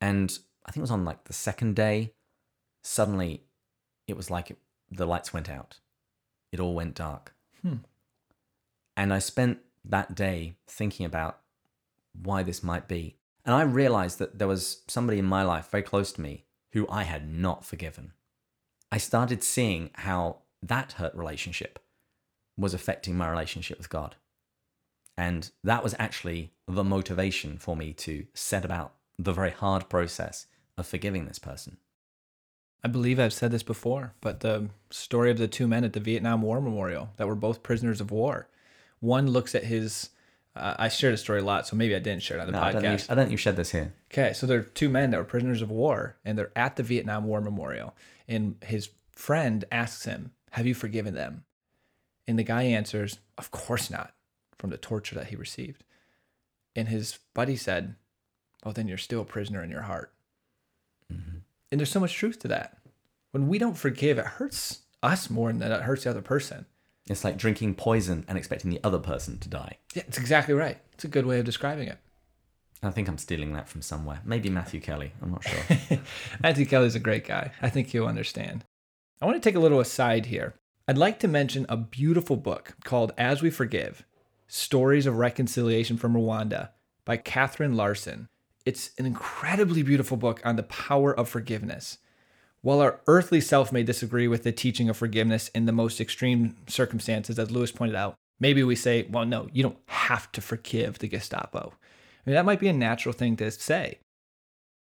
And 0.00 0.38
I 0.64 0.70
think 0.70 0.78
it 0.78 0.82
was 0.82 0.90
on 0.90 1.04
like 1.04 1.24
the 1.24 1.32
second 1.32 1.76
day, 1.76 2.14
suddenly 2.82 3.44
it 4.06 4.16
was 4.16 4.30
like 4.30 4.50
it, 4.50 4.58
the 4.90 5.06
lights 5.06 5.32
went 5.32 5.48
out. 5.48 5.78
It 6.52 6.60
all 6.60 6.74
went 6.74 6.94
dark. 6.94 7.34
Hmm. 7.62 7.76
And 8.96 9.12
I 9.12 9.18
spent 9.18 9.58
that 9.84 10.14
day 10.14 10.56
thinking 10.66 11.06
about 11.06 11.38
why 12.20 12.42
this 12.42 12.62
might 12.62 12.88
be. 12.88 13.16
And 13.44 13.54
I 13.54 13.62
realized 13.62 14.18
that 14.18 14.38
there 14.38 14.48
was 14.48 14.82
somebody 14.88 15.18
in 15.18 15.24
my 15.24 15.42
life 15.42 15.70
very 15.70 15.82
close 15.82 16.12
to 16.12 16.20
me 16.20 16.44
who 16.72 16.86
I 16.88 17.04
had 17.04 17.30
not 17.30 17.64
forgiven. 17.64 18.12
I 18.90 18.98
started 18.98 19.42
seeing 19.42 19.90
how 19.94 20.38
that 20.62 20.92
hurt 20.92 21.14
relationship 21.14 21.78
was 22.56 22.74
affecting 22.74 23.16
my 23.16 23.28
relationship 23.28 23.78
with 23.78 23.90
God. 23.90 24.16
And 25.16 25.50
that 25.64 25.82
was 25.82 25.94
actually 25.98 26.52
the 26.66 26.84
motivation 26.84 27.58
for 27.58 27.76
me 27.76 27.92
to 27.94 28.26
set 28.34 28.64
about 28.64 28.94
the 29.18 29.32
very 29.32 29.50
hard 29.50 29.88
process 29.88 30.46
of 30.76 30.86
forgiving 30.86 31.26
this 31.26 31.38
person. 31.38 31.78
I 32.84 32.88
believe 32.88 33.18
I've 33.18 33.32
said 33.32 33.50
this 33.50 33.64
before, 33.64 34.14
but 34.20 34.40
the 34.40 34.68
story 34.90 35.30
of 35.30 35.38
the 35.38 35.48
two 35.48 35.66
men 35.66 35.82
at 35.82 35.92
the 35.92 36.00
Vietnam 36.00 36.42
War 36.42 36.60
Memorial 36.60 37.10
that 37.16 37.26
were 37.26 37.34
both 37.34 37.64
prisoners 37.64 38.00
of 38.00 38.12
war. 38.12 38.48
One 39.00 39.28
looks 39.28 39.54
at 39.54 39.64
his. 39.64 40.10
I 40.60 40.88
shared 40.88 41.14
a 41.14 41.16
story 41.16 41.40
a 41.40 41.44
lot, 41.44 41.66
so 41.66 41.76
maybe 41.76 41.94
I 41.94 41.98
didn't 41.98 42.22
share 42.22 42.38
it 42.38 42.40
on 42.40 42.46
the 42.46 42.52
No, 42.52 42.60
I 42.60 42.72
don't, 42.72 42.82
think, 42.82 43.00
podcast. 43.00 43.10
I 43.10 43.14
don't 43.14 43.24
think 43.24 43.32
you 43.32 43.36
shared 43.36 43.56
this 43.56 43.70
here. 43.70 43.92
Okay, 44.12 44.32
so 44.32 44.46
there 44.46 44.58
are 44.60 44.62
two 44.62 44.88
men 44.88 45.10
that 45.10 45.18
were 45.18 45.24
prisoners 45.24 45.62
of 45.62 45.70
war, 45.70 46.16
and 46.24 46.38
they're 46.38 46.52
at 46.56 46.76
the 46.76 46.82
Vietnam 46.82 47.24
War 47.24 47.40
Memorial. 47.40 47.94
And 48.26 48.56
his 48.64 48.90
friend 49.12 49.64
asks 49.70 50.04
him, 50.04 50.32
Have 50.52 50.66
you 50.66 50.74
forgiven 50.74 51.14
them? 51.14 51.44
And 52.26 52.38
the 52.38 52.44
guy 52.44 52.62
answers, 52.62 53.18
Of 53.36 53.50
course 53.50 53.90
not, 53.90 54.14
from 54.58 54.70
the 54.70 54.76
torture 54.76 55.14
that 55.14 55.28
he 55.28 55.36
received. 55.36 55.84
And 56.76 56.88
his 56.88 57.18
buddy 57.34 57.56
said, 57.56 57.94
Well, 58.64 58.74
then 58.74 58.88
you're 58.88 58.98
still 58.98 59.22
a 59.22 59.26
prisoner 59.26 59.62
in 59.62 59.70
your 59.70 59.82
heart. 59.82 60.12
Mm-hmm. 61.12 61.38
And 61.70 61.80
there's 61.80 61.90
so 61.90 62.00
much 62.00 62.14
truth 62.14 62.38
to 62.40 62.48
that. 62.48 62.78
When 63.30 63.48
we 63.48 63.58
don't 63.58 63.76
forgive, 63.76 64.18
it 64.18 64.24
hurts 64.26 64.80
us 65.02 65.30
more 65.30 65.52
than 65.52 65.70
it 65.70 65.82
hurts 65.82 66.04
the 66.04 66.10
other 66.10 66.22
person. 66.22 66.66
It's 67.08 67.24
like 67.24 67.36
drinking 67.36 67.74
poison 67.74 68.24
and 68.28 68.36
expecting 68.36 68.70
the 68.70 68.80
other 68.84 68.98
person 68.98 69.38
to 69.38 69.48
die. 69.48 69.78
Yeah, 69.94 70.02
it's 70.06 70.18
exactly 70.18 70.54
right. 70.54 70.78
It's 70.92 71.04
a 71.04 71.08
good 71.08 71.26
way 71.26 71.38
of 71.38 71.44
describing 71.44 71.88
it. 71.88 71.98
I 72.82 72.90
think 72.90 73.08
I'm 73.08 73.18
stealing 73.18 73.52
that 73.54 73.68
from 73.68 73.82
somewhere. 73.82 74.20
Maybe 74.24 74.50
Matthew 74.50 74.80
Kelly. 74.80 75.12
I'm 75.20 75.32
not 75.32 75.44
sure. 75.44 75.98
Matthew 76.42 76.66
Kelly's 76.66 76.94
a 76.94 77.00
great 77.00 77.26
guy. 77.26 77.50
I 77.60 77.70
think 77.70 77.88
he'll 77.88 78.06
understand. 78.06 78.64
I 79.20 79.26
want 79.26 79.42
to 79.42 79.48
take 79.48 79.56
a 79.56 79.60
little 79.60 79.80
aside 79.80 80.26
here. 80.26 80.54
I'd 80.86 80.96
like 80.96 81.18
to 81.20 81.28
mention 81.28 81.66
a 81.68 81.76
beautiful 81.76 82.36
book 82.36 82.76
called 82.84 83.12
As 83.18 83.42
We 83.42 83.50
Forgive 83.50 84.04
Stories 84.46 85.06
of 85.06 85.16
Reconciliation 85.16 85.96
from 85.96 86.14
Rwanda 86.14 86.70
by 87.04 87.16
Catherine 87.16 87.74
Larson. 87.74 88.28
It's 88.64 88.90
an 88.98 89.06
incredibly 89.06 89.82
beautiful 89.82 90.16
book 90.16 90.40
on 90.44 90.56
the 90.56 90.62
power 90.62 91.12
of 91.12 91.28
forgiveness. 91.28 91.98
While 92.68 92.82
our 92.82 93.00
earthly 93.06 93.40
self 93.40 93.72
may 93.72 93.82
disagree 93.82 94.28
with 94.28 94.42
the 94.42 94.52
teaching 94.52 94.90
of 94.90 94.98
forgiveness 94.98 95.48
in 95.54 95.64
the 95.64 95.72
most 95.72 96.02
extreme 96.02 96.54
circumstances, 96.66 97.38
as 97.38 97.50
Lewis 97.50 97.72
pointed 97.72 97.96
out, 97.96 98.14
maybe 98.40 98.62
we 98.62 98.76
say, 98.76 99.06
well, 99.08 99.24
no, 99.24 99.48
you 99.54 99.62
don't 99.62 99.78
have 99.86 100.30
to 100.32 100.42
forgive 100.42 100.98
the 100.98 101.08
Gestapo. 101.08 101.72
I 101.72 102.20
mean, 102.26 102.34
that 102.34 102.44
might 102.44 102.60
be 102.60 102.68
a 102.68 102.74
natural 102.74 103.14
thing 103.14 103.38
to 103.38 103.50
say. 103.50 104.00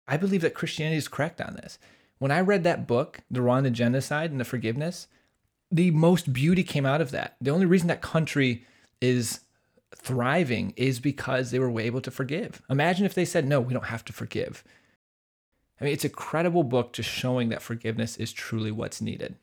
I 0.08 0.16
believe 0.16 0.40
that 0.40 0.54
Christianity 0.54 0.96
is 0.96 1.08
correct 1.08 1.42
on 1.42 1.56
this. 1.56 1.78
When 2.16 2.30
I 2.30 2.40
read 2.40 2.64
that 2.64 2.86
book, 2.86 3.20
The 3.30 3.40
Rwanda 3.40 3.70
Genocide 3.70 4.30
and 4.30 4.40
the 4.40 4.46
Forgiveness, 4.46 5.06
the 5.70 5.90
most 5.90 6.32
beauty 6.32 6.62
came 6.62 6.86
out 6.86 7.02
of 7.02 7.10
that. 7.10 7.36
The 7.38 7.50
only 7.50 7.66
reason 7.66 7.88
that 7.88 8.00
country 8.00 8.64
is 9.02 9.40
thriving 9.94 10.72
is 10.78 11.00
because 11.00 11.50
they 11.50 11.58
were 11.58 11.78
able 11.78 12.00
to 12.00 12.10
forgive. 12.10 12.62
Imagine 12.70 13.04
if 13.04 13.12
they 13.12 13.26
said, 13.26 13.46
no, 13.46 13.60
we 13.60 13.74
don't 13.74 13.84
have 13.84 14.06
to 14.06 14.14
forgive. 14.14 14.64
I 15.84 15.86
mean, 15.86 15.92
it's 15.92 16.04
a 16.06 16.08
credible 16.08 16.62
book 16.62 16.94
just 16.94 17.10
showing 17.10 17.50
that 17.50 17.60
forgiveness 17.60 18.16
is 18.16 18.32
truly 18.32 18.70
what's 18.70 19.02
needed. 19.02 19.34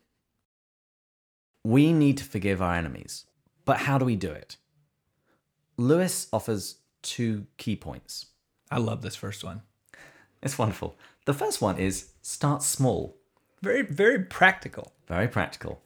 We 1.64 1.94
need 1.94 2.18
to 2.18 2.24
forgive 2.24 2.64
our 2.64 2.74
enemies. 2.74 3.28
But 3.64 3.82
how 3.82 4.00
do 4.00 4.06
we 4.06 4.16
do 4.16 4.32
it? 4.32 4.58
Lewis 5.78 6.28
offers 6.34 6.78
two 7.04 7.46
key 7.58 7.76
points. 7.76 8.26
I 8.72 8.80
love 8.80 9.04
this 9.04 9.16
first 9.16 9.44
one. 9.44 9.62
It's 10.42 10.58
wonderful. 10.58 10.98
The 11.26 11.36
first 11.36 11.62
one 11.62 11.78
is 11.78 12.10
start 12.24 12.64
small. 12.64 13.20
Very, 13.62 13.84
very 13.84 14.24
practical. 14.24 14.94
Very 15.08 15.28
practical. 15.28 15.84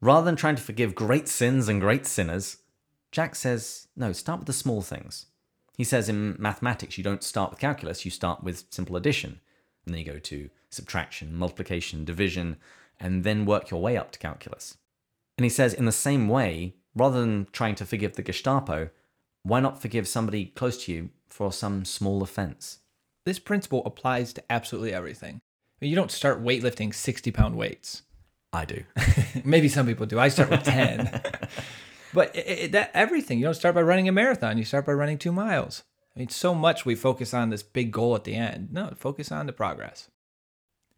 Rather 0.00 0.24
than 0.24 0.36
trying 0.36 0.56
to 0.56 0.62
forgive 0.62 0.94
great 0.94 1.28
sins 1.28 1.68
and 1.68 1.82
great 1.82 2.06
sinners, 2.06 2.56
Jack 3.12 3.34
says, 3.34 3.88
no, 3.94 4.12
start 4.12 4.40
with 4.40 4.46
the 4.46 4.54
small 4.54 4.80
things. 4.80 5.26
He 5.76 5.84
says 5.84 6.08
in 6.08 6.34
mathematics, 6.38 6.96
you 6.96 7.04
don't 7.04 7.22
start 7.22 7.50
with 7.50 7.60
calculus, 7.60 8.06
you 8.06 8.10
start 8.10 8.42
with 8.42 8.64
simple 8.70 8.96
addition. 8.96 9.40
And 9.88 9.94
then 9.94 10.04
you 10.04 10.12
go 10.12 10.18
to 10.18 10.50
subtraction, 10.68 11.34
multiplication, 11.34 12.04
division, 12.04 12.58
and 13.00 13.24
then 13.24 13.46
work 13.46 13.70
your 13.70 13.80
way 13.80 13.96
up 13.96 14.12
to 14.12 14.18
calculus. 14.18 14.76
And 15.38 15.44
he 15.46 15.48
says, 15.48 15.72
in 15.72 15.86
the 15.86 15.92
same 15.92 16.28
way, 16.28 16.74
rather 16.94 17.20
than 17.20 17.46
trying 17.52 17.74
to 17.76 17.86
forgive 17.86 18.16
the 18.16 18.22
Gestapo, 18.22 18.90
why 19.44 19.60
not 19.60 19.80
forgive 19.80 20.06
somebody 20.06 20.44
close 20.44 20.84
to 20.84 20.92
you 20.92 21.08
for 21.26 21.52
some 21.52 21.86
small 21.86 22.22
offense? 22.22 22.80
This 23.24 23.38
principle 23.38 23.82
applies 23.86 24.34
to 24.34 24.42
absolutely 24.50 24.92
everything. 24.92 25.36
I 25.36 25.76
mean, 25.80 25.88
you 25.88 25.96
don't 25.96 26.10
start 26.10 26.44
weightlifting 26.44 26.94
60 26.94 27.30
pound 27.30 27.56
weights. 27.56 28.02
I 28.52 28.66
do. 28.66 28.84
Maybe 29.44 29.70
some 29.70 29.86
people 29.86 30.04
do. 30.04 30.18
I 30.18 30.28
start 30.28 30.50
with 30.50 30.64
10. 30.64 31.22
but 32.12 32.36
it, 32.36 32.46
it, 32.46 32.72
that 32.72 32.90
everything, 32.92 33.38
you 33.38 33.46
don't 33.46 33.54
start 33.54 33.74
by 33.74 33.82
running 33.82 34.06
a 34.06 34.12
marathon, 34.12 34.58
you 34.58 34.64
start 34.64 34.84
by 34.84 34.92
running 34.92 35.16
two 35.16 35.32
miles. 35.32 35.82
I 36.18 36.22
mean, 36.22 36.30
so 36.30 36.52
much 36.52 36.84
we 36.84 36.96
focus 36.96 37.32
on 37.32 37.50
this 37.50 37.62
big 37.62 37.92
goal 37.92 38.16
at 38.16 38.24
the 38.24 38.34
end. 38.34 38.72
No, 38.72 38.92
focus 38.96 39.30
on 39.30 39.46
the 39.46 39.52
progress. 39.52 40.10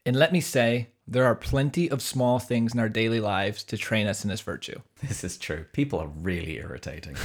And 0.06 0.16
let 0.16 0.32
me 0.32 0.40
say, 0.40 0.88
there 1.06 1.26
are 1.26 1.34
plenty 1.34 1.90
of 1.90 2.00
small 2.00 2.38
things 2.38 2.72
in 2.72 2.80
our 2.80 2.88
daily 2.88 3.20
lives 3.20 3.62
to 3.64 3.76
train 3.76 4.06
us 4.06 4.24
in 4.24 4.30
this 4.30 4.40
virtue. 4.40 4.80
This 5.02 5.22
is 5.22 5.36
true. 5.36 5.66
People 5.74 5.98
are 5.98 6.06
really 6.06 6.56
irritating. 6.56 7.16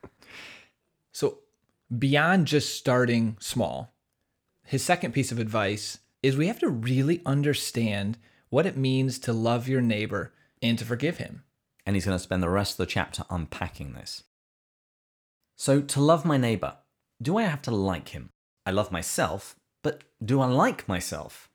so, 1.12 1.38
beyond 1.98 2.48
just 2.48 2.76
starting 2.76 3.38
small, 3.40 3.94
his 4.62 4.84
second 4.84 5.12
piece 5.12 5.32
of 5.32 5.38
advice 5.38 6.00
is 6.22 6.36
we 6.36 6.48
have 6.48 6.58
to 6.58 6.68
really 6.68 7.22
understand 7.24 8.18
what 8.50 8.66
it 8.66 8.76
means 8.76 9.18
to 9.20 9.32
love 9.32 9.68
your 9.68 9.80
neighbor 9.80 10.34
and 10.60 10.78
to 10.78 10.84
forgive 10.84 11.16
him. 11.16 11.44
And 11.86 11.96
he's 11.96 12.04
going 12.04 12.18
to 12.18 12.22
spend 12.22 12.42
the 12.42 12.50
rest 12.50 12.72
of 12.72 12.76
the 12.76 12.92
chapter 12.92 13.24
unpacking 13.30 13.94
this. 13.94 14.24
So, 15.56 15.80
to 15.80 16.00
love 16.00 16.24
my 16.24 16.36
neighbor, 16.36 16.78
do 17.22 17.38
I 17.38 17.44
have 17.44 17.62
to 17.62 17.70
like 17.70 18.08
him? 18.10 18.30
I 18.66 18.70
love 18.70 18.90
myself, 18.90 19.56
but 19.82 20.04
do 20.24 20.40
I 20.40 20.46
like 20.46 20.88
myself? 20.88 21.48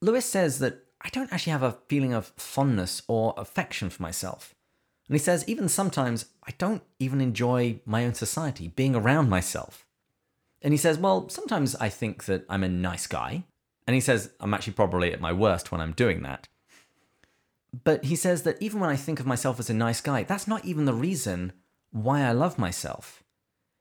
Lewis 0.00 0.26
says 0.26 0.58
that 0.60 0.84
I 1.00 1.08
don't 1.08 1.32
actually 1.32 1.52
have 1.52 1.62
a 1.62 1.78
feeling 1.88 2.12
of 2.12 2.32
fondness 2.36 3.02
or 3.08 3.34
affection 3.36 3.90
for 3.90 4.02
myself. 4.02 4.54
And 5.08 5.14
he 5.14 5.18
says, 5.18 5.44
even 5.48 5.68
sometimes 5.68 6.26
I 6.46 6.52
don't 6.58 6.82
even 6.98 7.20
enjoy 7.20 7.80
my 7.84 8.04
own 8.04 8.14
society, 8.14 8.68
being 8.68 8.94
around 8.94 9.28
myself. 9.28 9.86
And 10.62 10.72
he 10.72 10.78
says, 10.78 10.98
well, 10.98 11.28
sometimes 11.28 11.76
I 11.76 11.88
think 11.88 12.24
that 12.24 12.44
I'm 12.48 12.64
a 12.64 12.68
nice 12.68 13.06
guy. 13.06 13.44
And 13.86 13.94
he 13.94 14.00
says, 14.00 14.30
I'm 14.40 14.52
actually 14.52 14.72
probably 14.72 15.12
at 15.12 15.20
my 15.20 15.32
worst 15.32 15.70
when 15.70 15.80
I'm 15.80 15.92
doing 15.92 16.22
that. 16.22 16.48
But 17.84 18.04
he 18.04 18.16
says 18.16 18.42
that 18.42 18.60
even 18.60 18.80
when 18.80 18.90
I 18.90 18.96
think 18.96 19.20
of 19.20 19.26
myself 19.26 19.60
as 19.60 19.70
a 19.70 19.74
nice 19.74 20.00
guy, 20.00 20.24
that's 20.24 20.48
not 20.48 20.64
even 20.64 20.86
the 20.86 20.94
reason 20.94 21.52
why 21.96 22.22
I 22.22 22.32
love 22.32 22.58
myself. 22.58 23.22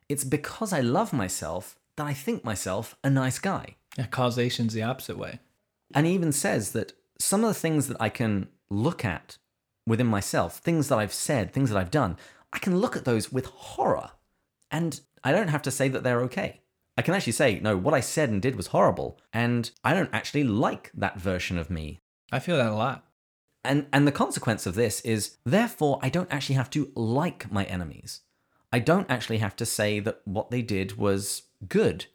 It's 0.07 0.23
because 0.23 0.71
I 0.71 0.81
love 0.81 1.13
myself 1.13 1.77
that 1.97 2.07
I 2.07 2.13
think 2.13 2.43
myself 2.43 2.95
a 3.03 3.09
nice 3.09 3.39
guy. 3.39 3.75
Yeah, 3.97 4.07
causation's 4.07 4.73
the 4.73 4.83
opposite 4.83 5.17
way. 5.17 5.39
And 5.93 6.05
he 6.05 6.13
even 6.13 6.31
says 6.31 6.71
that 6.71 6.93
some 7.19 7.43
of 7.43 7.49
the 7.49 7.59
things 7.59 7.87
that 7.87 7.97
I 7.99 8.09
can 8.09 8.47
look 8.69 9.05
at 9.05 9.37
within 9.87 10.07
myself, 10.07 10.57
things 10.57 10.87
that 10.89 10.99
I've 10.99 11.13
said, 11.13 11.53
things 11.53 11.69
that 11.69 11.77
I've 11.77 11.91
done, 11.91 12.17
I 12.51 12.59
can 12.59 12.79
look 12.79 12.95
at 12.95 13.05
those 13.05 13.31
with 13.31 13.45
horror. 13.45 14.11
And 14.71 14.99
I 15.23 15.31
don't 15.31 15.49
have 15.49 15.61
to 15.63 15.71
say 15.71 15.87
that 15.89 16.03
they're 16.03 16.21
okay. 16.21 16.61
I 16.97 17.01
can 17.01 17.13
actually 17.13 17.33
say, 17.33 17.59
no, 17.59 17.75
what 17.75 17.93
I 17.93 17.99
said 17.99 18.29
and 18.29 18.41
did 18.41 18.55
was 18.55 18.67
horrible, 18.67 19.19
and 19.33 19.69
I 19.83 19.93
don't 19.93 20.09
actually 20.13 20.45
like 20.45 20.91
that 20.93 21.19
version 21.19 21.57
of 21.57 21.69
me. 21.69 21.99
I 22.31 22.39
feel 22.39 22.57
that 22.57 22.71
a 22.71 22.75
lot. 22.75 23.04
And 23.65 23.87
and 23.91 24.07
the 24.07 24.11
consequence 24.11 24.65
of 24.65 24.75
this 24.75 25.01
is 25.01 25.37
therefore 25.45 25.99
I 26.01 26.09
don't 26.09 26.31
actually 26.31 26.55
have 26.55 26.69
to 26.71 26.91
like 26.95 27.51
my 27.51 27.65
enemies. 27.65 28.21
I 28.71 28.79
don't 28.79 29.09
actually 29.09 29.37
have 29.37 29.55
to 29.57 29.65
say 29.65 29.99
that 30.01 30.21
what 30.25 30.51
they 30.51 30.61
did 30.61 30.97
was 30.97 31.43
good. 31.67 32.05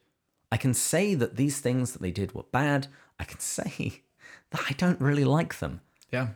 I 0.52 0.56
can 0.56 0.74
say 0.74 1.14
that 1.14 1.36
these 1.36 1.60
things 1.60 1.92
that 1.92 2.02
they 2.02 2.10
did 2.10 2.34
were 2.34 2.44
bad. 2.50 2.88
I 3.18 3.24
can 3.24 3.40
say 3.58 4.02
that 4.50 4.62
I 4.68 4.72
don't 4.74 5.00
really 5.00 5.24
like 5.24 5.58
them. 5.58 5.80
Yeah. 6.10 6.28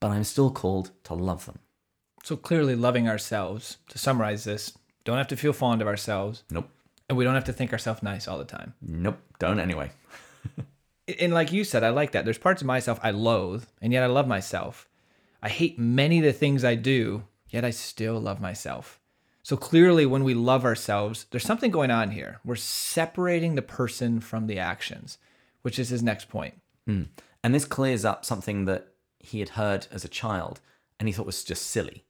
But 0.00 0.10
I'm 0.10 0.24
still 0.24 0.50
called 0.50 0.90
to 1.04 1.14
love 1.14 1.46
them. 1.46 1.58
So 2.22 2.36
clearly, 2.36 2.74
loving 2.74 3.08
ourselves, 3.08 3.78
to 3.88 3.98
summarize 3.98 4.44
this, 4.44 4.76
don't 5.04 5.18
have 5.18 5.28
to 5.28 5.36
feel 5.36 5.52
fond 5.52 5.80
of 5.80 5.88
ourselves. 5.88 6.44
Nope. 6.50 6.68
And 7.08 7.16
we 7.16 7.24
don't 7.24 7.34
have 7.34 7.44
to 7.44 7.52
think 7.52 7.72
ourselves 7.72 8.02
nice 8.02 8.28
all 8.28 8.38
the 8.38 8.44
time. 8.44 8.74
Nope. 8.82 9.18
Don't 9.38 9.60
anyway. 9.60 9.90
and 11.20 11.32
like 11.32 11.52
you 11.52 11.64
said, 11.64 11.84
I 11.84 11.90
like 11.90 12.12
that. 12.12 12.24
There's 12.24 12.38
parts 12.38 12.62
of 12.62 12.66
myself 12.66 12.98
I 13.02 13.10
loathe, 13.10 13.64
and 13.80 13.92
yet 13.92 14.02
I 14.02 14.06
love 14.06 14.28
myself. 14.28 14.88
I 15.42 15.48
hate 15.48 15.78
many 15.78 16.18
of 16.18 16.24
the 16.24 16.32
things 16.32 16.64
I 16.64 16.74
do, 16.74 17.24
yet 17.48 17.64
I 17.64 17.70
still 17.70 18.20
love 18.20 18.40
myself. 18.40 19.00
So 19.42 19.56
clearly, 19.56 20.04
when 20.04 20.24
we 20.24 20.34
love 20.34 20.64
ourselves, 20.64 21.26
there's 21.30 21.44
something 21.44 21.70
going 21.70 21.90
on 21.90 22.10
here. 22.10 22.40
We're 22.44 22.56
separating 22.56 23.54
the 23.54 23.62
person 23.62 24.20
from 24.20 24.46
the 24.46 24.58
actions, 24.58 25.18
which 25.62 25.78
is 25.78 25.88
his 25.88 26.02
next 26.02 26.28
point. 26.28 26.60
Mm. 26.86 27.08
And 27.42 27.54
this 27.54 27.64
clears 27.64 28.04
up 28.04 28.24
something 28.24 28.66
that 28.66 28.88
he 29.18 29.40
had 29.40 29.50
heard 29.50 29.86
as 29.90 30.04
a 30.04 30.08
child 30.08 30.60
and 30.98 31.08
he 31.08 31.12
thought 31.12 31.26
was 31.26 31.44
just 31.44 31.66
silly. 31.66 32.04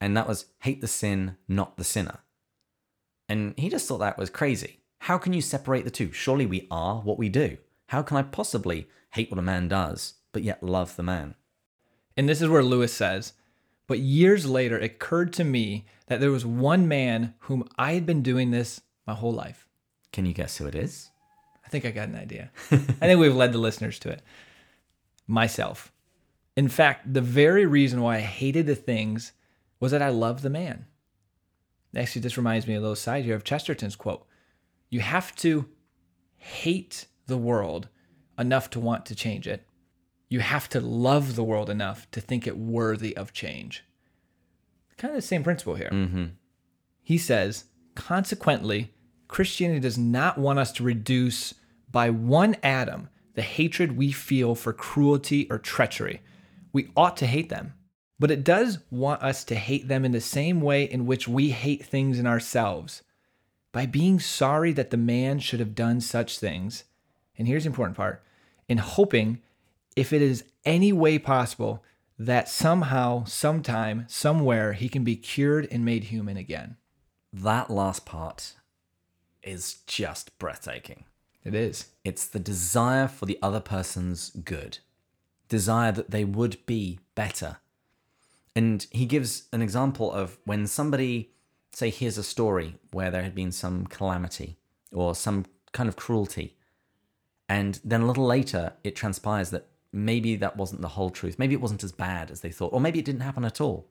And 0.00 0.16
that 0.16 0.28
was 0.28 0.46
hate 0.60 0.80
the 0.80 0.88
sin, 0.88 1.36
not 1.48 1.76
the 1.76 1.84
sinner. 1.84 2.18
And 3.28 3.54
he 3.56 3.68
just 3.68 3.86
thought 3.86 3.98
that 3.98 4.18
was 4.18 4.30
crazy. 4.30 4.80
How 5.00 5.18
can 5.18 5.32
you 5.32 5.40
separate 5.40 5.84
the 5.84 5.90
two? 5.90 6.12
Surely 6.12 6.46
we 6.46 6.66
are 6.70 6.96
what 6.96 7.18
we 7.18 7.28
do. 7.28 7.58
How 7.88 8.02
can 8.02 8.16
I 8.16 8.22
possibly 8.22 8.88
hate 9.12 9.30
what 9.30 9.38
a 9.38 9.42
man 9.42 9.68
does, 9.68 10.14
but 10.32 10.42
yet 10.42 10.62
love 10.62 10.96
the 10.96 11.02
man? 11.02 11.34
And 12.16 12.28
this 12.28 12.42
is 12.42 12.48
where 12.48 12.62
Lewis 12.62 12.92
says, 12.92 13.32
But 13.86 13.98
years 13.98 14.46
later, 14.46 14.78
it 14.78 14.84
occurred 14.84 15.32
to 15.34 15.44
me 15.44 15.86
that 16.06 16.20
there 16.20 16.30
was 16.30 16.44
one 16.44 16.86
man 16.86 17.34
whom 17.40 17.68
I 17.78 17.92
had 17.92 18.04
been 18.04 18.22
doing 18.22 18.50
this 18.50 18.82
my 19.06 19.14
whole 19.14 19.32
life. 19.32 19.66
Can 20.12 20.26
you 20.26 20.34
guess 20.34 20.56
who 20.58 20.66
it 20.66 20.74
is? 20.74 21.10
I 21.64 21.70
think 21.70 21.84
I 21.84 21.90
got 21.90 22.08
an 22.08 22.16
idea. 22.16 22.50
I 22.70 22.76
think 22.76 23.20
we've 23.20 23.34
led 23.34 23.52
the 23.52 23.58
listeners 23.58 23.98
to 24.00 24.10
it. 24.10 24.22
Myself. 25.26 25.92
In 26.56 26.68
fact, 26.68 27.12
the 27.12 27.20
very 27.20 27.64
reason 27.64 28.02
why 28.02 28.16
I 28.16 28.20
hated 28.20 28.66
the 28.66 28.74
things 28.74 29.32
was 29.80 29.92
that 29.92 30.02
I 30.02 30.08
loved 30.08 30.42
the 30.42 30.50
man. 30.50 30.86
Actually, 31.96 32.22
this 32.22 32.36
reminds 32.36 32.66
me 32.66 32.74
a 32.74 32.80
little 32.80 32.96
side 32.96 33.24
here 33.24 33.34
of 33.34 33.44
Chesterton's 33.44 33.96
quote 33.96 34.26
You 34.90 35.00
have 35.00 35.34
to 35.36 35.66
hate 36.36 37.06
the 37.28 37.38
world 37.38 37.88
enough 38.36 38.68
to 38.70 38.80
want 38.80 39.06
to 39.06 39.14
change 39.14 39.46
it. 39.46 39.64
You 40.28 40.40
have 40.40 40.68
to 40.70 40.80
love 40.80 41.36
the 41.36 41.44
world 41.44 41.70
enough 41.70 42.10
to 42.10 42.20
think 42.20 42.46
it 42.46 42.58
worthy 42.58 43.16
of 43.16 43.32
change. 43.32 43.84
Kind 44.96 45.12
of 45.12 45.16
the 45.16 45.22
same 45.22 45.44
principle 45.44 45.76
here. 45.76 45.90
Mm-hmm. 45.92 46.24
He 47.02 47.16
says, 47.16 47.66
consequently, 47.94 48.92
Christianity 49.28 49.80
does 49.80 49.96
not 49.96 50.36
want 50.36 50.58
us 50.58 50.72
to 50.72 50.82
reduce 50.82 51.54
by 51.90 52.10
one 52.10 52.56
atom 52.62 53.08
the 53.34 53.42
hatred 53.42 53.96
we 53.96 54.10
feel 54.10 54.54
for 54.54 54.72
cruelty 54.72 55.46
or 55.50 55.58
treachery. 55.58 56.20
We 56.72 56.90
ought 56.96 57.16
to 57.18 57.26
hate 57.26 57.48
them. 57.48 57.74
But 58.18 58.32
it 58.32 58.42
does 58.42 58.80
want 58.90 59.22
us 59.22 59.44
to 59.44 59.54
hate 59.54 59.86
them 59.86 60.04
in 60.04 60.10
the 60.10 60.20
same 60.20 60.60
way 60.60 60.82
in 60.82 61.06
which 61.06 61.28
we 61.28 61.50
hate 61.50 61.86
things 61.86 62.18
in 62.18 62.26
ourselves. 62.26 63.02
by 63.72 63.86
being 63.86 64.18
sorry 64.18 64.72
that 64.72 64.90
the 64.90 64.96
man 64.96 65.38
should 65.38 65.60
have 65.60 65.74
done 65.74 66.00
such 66.00 66.38
things. 66.38 66.84
And 67.38 67.46
here's 67.48 67.62
the 67.62 67.68
important 67.70 67.96
part 67.96 68.22
in 68.68 68.78
hoping, 68.78 69.40
if 69.96 70.12
it 70.12 70.20
is 70.20 70.44
any 70.64 70.92
way 70.92 71.18
possible, 71.18 71.82
that 72.18 72.48
somehow, 72.48 73.24
sometime, 73.24 74.04
somewhere, 74.08 74.72
he 74.72 74.88
can 74.88 75.04
be 75.04 75.16
cured 75.16 75.68
and 75.70 75.84
made 75.84 76.04
human 76.04 76.36
again. 76.36 76.76
That 77.32 77.70
last 77.70 78.04
part 78.04 78.54
is 79.42 79.74
just 79.86 80.36
breathtaking. 80.38 81.04
It 81.44 81.54
is. 81.54 81.86
It's 82.04 82.26
the 82.26 82.40
desire 82.40 83.06
for 83.06 83.24
the 83.24 83.38
other 83.40 83.60
person's 83.60 84.30
good, 84.30 84.78
desire 85.48 85.92
that 85.92 86.10
they 86.10 86.24
would 86.24 86.58
be 86.66 86.98
better. 87.14 87.58
And 88.56 88.86
he 88.90 89.06
gives 89.06 89.44
an 89.52 89.62
example 89.62 90.12
of 90.12 90.38
when 90.44 90.66
somebody, 90.66 91.30
say, 91.72 91.90
hears 91.90 92.18
a 92.18 92.24
story 92.24 92.74
where 92.90 93.10
there 93.10 93.22
had 93.22 93.34
been 93.34 93.52
some 93.52 93.86
calamity 93.86 94.58
or 94.92 95.14
some 95.14 95.46
kind 95.72 95.88
of 95.88 95.94
cruelty, 95.96 96.56
and 97.48 97.80
then 97.84 98.02
a 98.02 98.06
little 98.06 98.26
later 98.26 98.74
it 98.84 98.94
transpires 98.96 99.50
that 99.50 99.66
maybe 99.92 100.36
that 100.36 100.56
wasn't 100.56 100.82
the 100.82 100.88
whole 100.88 101.10
truth. 101.10 101.38
Maybe 101.38 101.54
it 101.54 101.60
wasn't 101.60 101.84
as 101.84 101.92
bad 101.92 102.30
as 102.30 102.40
they 102.40 102.50
thought, 102.50 102.72
or 102.72 102.80
maybe 102.80 102.98
it 102.98 103.04
didn't 103.04 103.22
happen 103.22 103.44
at 103.44 103.60
all. 103.60 103.86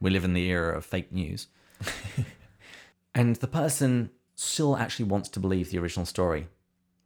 We 0.00 0.10
live 0.10 0.24
in 0.24 0.34
the 0.34 0.48
era 0.48 0.76
of 0.76 0.84
fake 0.84 1.12
news. 1.12 1.48
and 3.14 3.36
the 3.36 3.46
person 3.46 4.10
still 4.34 4.76
actually 4.76 5.06
wants 5.06 5.28
to 5.30 5.40
believe 5.40 5.70
the 5.70 5.78
original 5.78 6.06
story. 6.06 6.48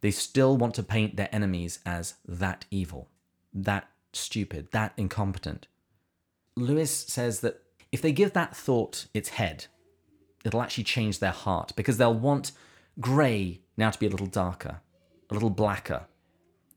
They 0.01 0.11
still 0.11 0.57
want 0.57 0.75
to 0.75 0.83
paint 0.83 1.17
their 1.17 1.29
enemies 1.33 1.81
as 1.85 2.15
that 2.27 2.65
evil, 2.71 3.09
that 3.53 3.89
stupid, 4.13 4.69
that 4.73 4.93
incompetent. 4.97 5.67
Lewis 6.57 6.91
says 6.91 7.41
that 7.41 7.63
if 7.93 8.03
they 8.03 8.13
give 8.13 8.33
that 8.33 8.57
thought 8.57 9.07
its 9.15 9.31
head, 9.31 9.67
it'll 10.45 10.63
actually 10.63 10.85
change 10.85 11.19
their 11.19 11.31
heart 11.33 11.73
because 11.77 11.99
they'll 11.99 12.15
want 12.15 12.53
grey 12.99 13.61
now 13.77 13.91
to 13.91 13.99
be 13.99 14.07
a 14.07 14.11
little 14.11 14.27
darker, 14.27 14.81
a 15.31 15.35
little 15.35 15.51
blacker, 15.51 16.07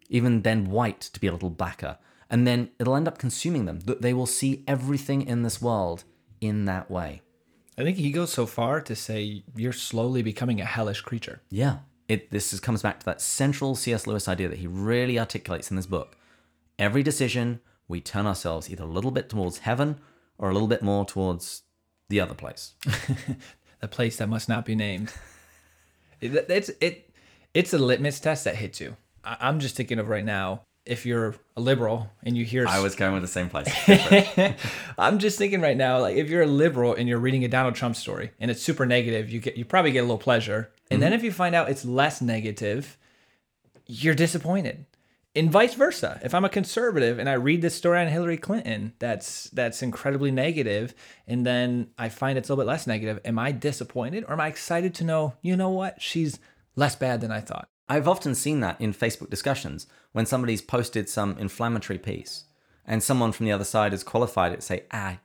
even 0.09 0.41
then 0.41 0.69
white 0.69 1.01
to 1.01 1.19
be 1.19 1.27
a 1.27 1.33
little 1.33 1.49
blacker. 1.49 1.97
And 2.29 2.47
then 2.47 2.69
it'll 2.79 2.95
end 2.95 3.07
up 3.07 3.17
consuming 3.17 3.65
them, 3.65 3.81
that 3.81 4.01
they 4.01 4.13
will 4.13 4.25
see 4.25 4.63
everything 4.67 5.21
in 5.21 5.43
this 5.43 5.61
world 5.61 6.03
in 6.41 6.65
that 6.65 6.89
way. 6.89 7.21
I 7.77 7.83
think 7.83 7.97
he 7.97 8.11
goes 8.11 8.31
so 8.31 8.45
far 8.45 8.81
to 8.81 8.95
say 8.95 9.43
you're 9.55 9.73
slowly 9.73 10.21
becoming 10.21 10.61
a 10.61 10.65
hellish 10.65 11.01
creature. 11.01 11.41
Yeah. 11.49 11.79
It, 12.07 12.31
this 12.31 12.53
is, 12.53 12.59
comes 12.59 12.81
back 12.81 12.99
to 12.99 13.05
that 13.05 13.21
central 13.21 13.75
C.S. 13.75 14.05
Lewis 14.05 14.27
idea 14.27 14.49
that 14.49 14.59
he 14.59 14.67
really 14.67 15.17
articulates 15.17 15.71
in 15.71 15.77
this 15.77 15.85
book. 15.85 16.17
Every 16.77 17.01
decision, 17.01 17.61
we 17.87 18.01
turn 18.01 18.27
ourselves 18.27 18.69
either 18.69 18.83
a 18.83 18.87
little 18.87 19.11
bit 19.11 19.29
towards 19.29 19.59
heaven 19.59 19.99
or 20.37 20.49
a 20.49 20.53
little 20.53 20.67
bit 20.67 20.81
more 20.81 21.05
towards 21.05 21.63
the 22.09 22.19
other 22.19 22.35
place. 22.35 22.73
the 23.79 23.87
place 23.87 24.17
that 24.17 24.29
must 24.29 24.49
not 24.49 24.65
be 24.65 24.75
named. 24.75 25.13
it, 26.21 26.45
it's 26.49 26.69
it 26.81 27.12
it's 27.53 27.73
a 27.73 27.77
litmus 27.77 28.19
test 28.19 28.43
that 28.45 28.55
hits 28.55 28.79
you. 28.81 28.95
I, 29.23 29.37
I'm 29.39 29.59
just 29.59 29.75
thinking 29.75 29.99
of 29.99 30.09
right 30.09 30.25
now. 30.25 30.61
If 30.85 31.05
you're 31.05 31.33
a 31.55 31.61
liberal 31.61 32.11
and 32.23 32.35
you 32.35 32.43
hear, 32.43 32.67
I 32.67 32.81
was 32.81 32.93
going 32.95 33.13
with 33.13 33.21
the 33.21 33.27
same 33.29 33.49
place. 33.49 33.69
I'm 34.97 35.17
just 35.17 35.37
thinking 35.37 35.61
right 35.61 35.77
now, 35.77 36.01
like 36.01 36.17
if 36.17 36.29
you're 36.29 36.41
a 36.41 36.47
liberal 36.47 36.93
and 36.93 37.07
you're 37.07 37.19
reading 37.19 37.45
a 37.45 37.47
Donald 37.47 37.75
Trump 37.75 37.95
story 37.95 38.31
and 38.37 38.51
it's 38.51 38.61
super 38.61 38.85
negative, 38.85 39.29
you 39.29 39.39
get 39.39 39.55
you 39.55 39.63
probably 39.63 39.91
get 39.91 39.99
a 39.99 40.03
little 40.03 40.17
pleasure, 40.17 40.71
and 40.91 41.01
then 41.01 41.11
mm-hmm. 41.11 41.19
if 41.19 41.23
you 41.23 41.31
find 41.31 41.55
out 41.55 41.69
it's 41.69 41.85
less 41.85 42.21
negative, 42.21 42.97
you're 43.87 44.13
disappointed. 44.13 44.85
And 45.35 45.51
vice 45.51 45.73
versa. 45.73 46.19
If 46.23 46.35
I'm 46.35 46.45
a 46.45 46.49
conservative 46.49 47.17
and 47.17 47.27
I 47.27 47.33
read 47.33 47.63
this 47.63 47.73
story 47.73 47.99
on 47.99 48.07
Hillary 48.07 48.37
Clinton 48.37 48.93
that's 48.99 49.49
that's 49.51 49.81
incredibly 49.81 50.29
negative, 50.29 50.93
and 51.27 51.45
then 51.45 51.87
I 51.97 52.09
find 52.09 52.37
it's 52.37 52.49
a 52.49 52.51
little 52.51 52.65
bit 52.65 52.69
less 52.69 52.85
negative, 52.85 53.19
am 53.25 53.39
I 53.39 53.51
disappointed 53.51 54.25
or 54.27 54.33
am 54.33 54.41
I 54.41 54.47
excited 54.47 54.93
to 54.95 55.03
know, 55.03 55.33
you 55.41 55.55
know 55.55 55.69
what, 55.69 56.01
she's 56.01 56.39
less 56.75 56.95
bad 56.95 57.21
than 57.21 57.31
I 57.31 57.41
thought? 57.41 57.67
I've 57.89 58.07
often 58.07 58.35
seen 58.35 58.61
that 58.61 58.79
in 58.79 58.93
Facebook 58.93 59.29
discussions 59.29 59.87
when 60.13 60.25
somebody's 60.25 60.61
posted 60.61 61.09
some 61.09 61.37
inflammatory 61.37 61.99
piece 61.99 62.45
and 62.85 63.03
someone 63.03 63.31
from 63.31 63.45
the 63.45 63.51
other 63.51 63.63
side 63.63 63.91
has 63.91 64.03
qualified 64.03 64.51
it, 64.51 64.63
say, 64.63 64.83
ah, 64.91 65.17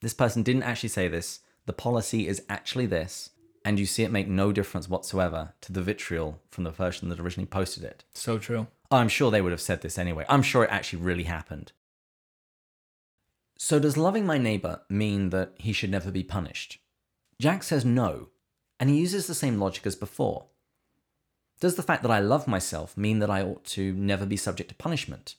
this 0.00 0.14
person 0.14 0.42
didn't 0.42 0.62
actually 0.62 0.88
say 0.90 1.08
this. 1.08 1.40
The 1.66 1.72
policy 1.72 2.28
is 2.28 2.42
actually 2.48 2.86
this. 2.86 3.30
And 3.64 3.78
you 3.78 3.86
see 3.86 4.04
it 4.04 4.12
make 4.12 4.28
no 4.28 4.52
difference 4.52 4.88
whatsoever 4.88 5.52
to 5.60 5.72
the 5.72 5.82
vitriol 5.82 6.40
from 6.50 6.64
the 6.64 6.70
person 6.70 7.08
that 7.08 7.20
originally 7.20 7.46
posted 7.46 7.84
it. 7.84 8.04
So 8.14 8.38
true. 8.38 8.68
I'm 8.90 9.08
sure 9.08 9.30
they 9.30 9.42
would 9.42 9.52
have 9.52 9.60
said 9.60 9.82
this 9.82 9.98
anyway. 9.98 10.24
I'm 10.28 10.42
sure 10.42 10.64
it 10.64 10.70
actually 10.70 11.02
really 11.02 11.24
happened. 11.24 11.72
So, 13.58 13.80
does 13.80 13.96
loving 13.96 14.24
my 14.24 14.38
neighbor 14.38 14.82
mean 14.88 15.30
that 15.30 15.52
he 15.56 15.72
should 15.72 15.90
never 15.90 16.12
be 16.12 16.22
punished? 16.22 16.78
Jack 17.40 17.64
says 17.64 17.84
no, 17.84 18.28
and 18.78 18.88
he 18.88 19.00
uses 19.00 19.26
the 19.26 19.34
same 19.34 19.58
logic 19.58 19.84
as 19.84 19.96
before. 19.96 20.46
Does 21.60 21.74
the 21.74 21.82
fact 21.82 22.02
that 22.02 22.10
I 22.10 22.20
love 22.20 22.46
myself 22.46 22.96
mean 22.96 23.18
that 23.18 23.30
I 23.30 23.42
ought 23.42 23.64
to 23.66 23.92
never 23.92 24.24
be 24.24 24.36
subject 24.36 24.68
to 24.70 24.76
punishment? 24.76 25.34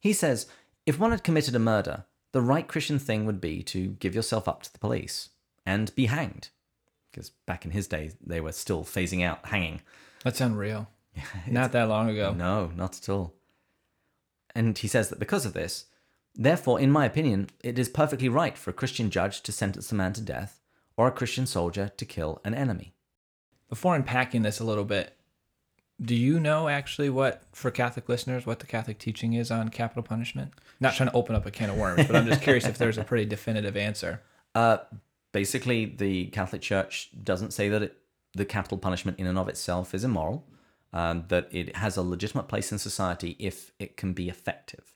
He 0.00 0.12
says 0.12 0.46
if 0.86 0.98
one 0.98 1.10
had 1.10 1.22
committed 1.22 1.54
a 1.54 1.58
murder, 1.58 2.04
the 2.32 2.40
right 2.40 2.66
Christian 2.66 2.98
thing 2.98 3.24
would 3.26 3.40
be 3.40 3.62
to 3.64 3.88
give 4.00 4.14
yourself 4.14 4.48
up 4.48 4.62
to 4.62 4.72
the 4.72 4.78
police 4.78 5.30
and 5.66 5.94
be 5.94 6.06
hanged. 6.06 6.48
Because 7.10 7.30
back 7.46 7.64
in 7.64 7.72
his 7.72 7.86
day, 7.86 8.12
they 8.24 8.40
were 8.40 8.52
still 8.52 8.84
phasing 8.84 9.24
out 9.24 9.46
hanging. 9.46 9.82
That's 10.24 10.40
unreal. 10.40 10.88
Not 11.46 11.72
that 11.72 11.88
long 11.88 12.08
ago. 12.08 12.32
No, 12.32 12.70
not 12.76 12.96
at 12.96 13.08
all. 13.08 13.34
And 14.54 14.78
he 14.78 14.88
says 14.88 15.08
that 15.08 15.18
because 15.18 15.44
of 15.44 15.52
this, 15.52 15.86
therefore, 16.34 16.80
in 16.80 16.90
my 16.90 17.04
opinion, 17.04 17.50
it 17.62 17.78
is 17.78 17.88
perfectly 17.88 18.28
right 18.28 18.56
for 18.56 18.70
a 18.70 18.74
Christian 18.74 19.10
judge 19.10 19.42
to 19.42 19.52
sentence 19.52 19.90
a 19.90 19.94
man 19.94 20.12
to 20.14 20.20
death 20.20 20.60
or 20.96 21.06
a 21.06 21.12
Christian 21.12 21.46
soldier 21.46 21.90
to 21.96 22.04
kill 22.04 22.40
an 22.44 22.54
enemy. 22.54 22.94
Before 23.68 23.94
unpacking 23.94 24.42
this 24.42 24.60
a 24.60 24.64
little 24.64 24.84
bit, 24.84 25.17
do 26.00 26.14
you 26.14 26.38
know 26.38 26.68
actually 26.68 27.10
what, 27.10 27.42
for 27.52 27.70
Catholic 27.70 28.08
listeners, 28.08 28.46
what 28.46 28.60
the 28.60 28.66
Catholic 28.66 28.98
teaching 28.98 29.32
is 29.32 29.50
on 29.50 29.68
capital 29.68 30.02
punishment? 30.02 30.52
Not 30.80 30.94
trying 30.94 31.08
to 31.08 31.14
open 31.14 31.34
up 31.34 31.44
a 31.44 31.50
can 31.50 31.70
of 31.70 31.76
worms, 31.76 32.06
but 32.06 32.14
I'm 32.14 32.26
just 32.26 32.42
curious 32.42 32.66
if 32.66 32.78
there's 32.78 32.98
a 32.98 33.04
pretty 33.04 33.24
definitive 33.24 33.76
answer. 33.76 34.22
Uh, 34.54 34.78
basically, 35.32 35.86
the 35.86 36.26
Catholic 36.26 36.62
Church 36.62 37.10
doesn't 37.24 37.52
say 37.52 37.68
that 37.68 37.82
it, 37.82 37.98
the 38.34 38.44
capital 38.44 38.78
punishment 38.78 39.18
in 39.18 39.26
and 39.26 39.38
of 39.38 39.48
itself 39.48 39.92
is 39.92 40.04
immoral, 40.04 40.46
um, 40.92 41.24
that 41.28 41.48
it 41.50 41.76
has 41.76 41.96
a 41.96 42.02
legitimate 42.02 42.46
place 42.46 42.70
in 42.70 42.78
society 42.78 43.34
if 43.40 43.72
it 43.80 43.96
can 43.96 44.12
be 44.12 44.28
effective. 44.28 44.94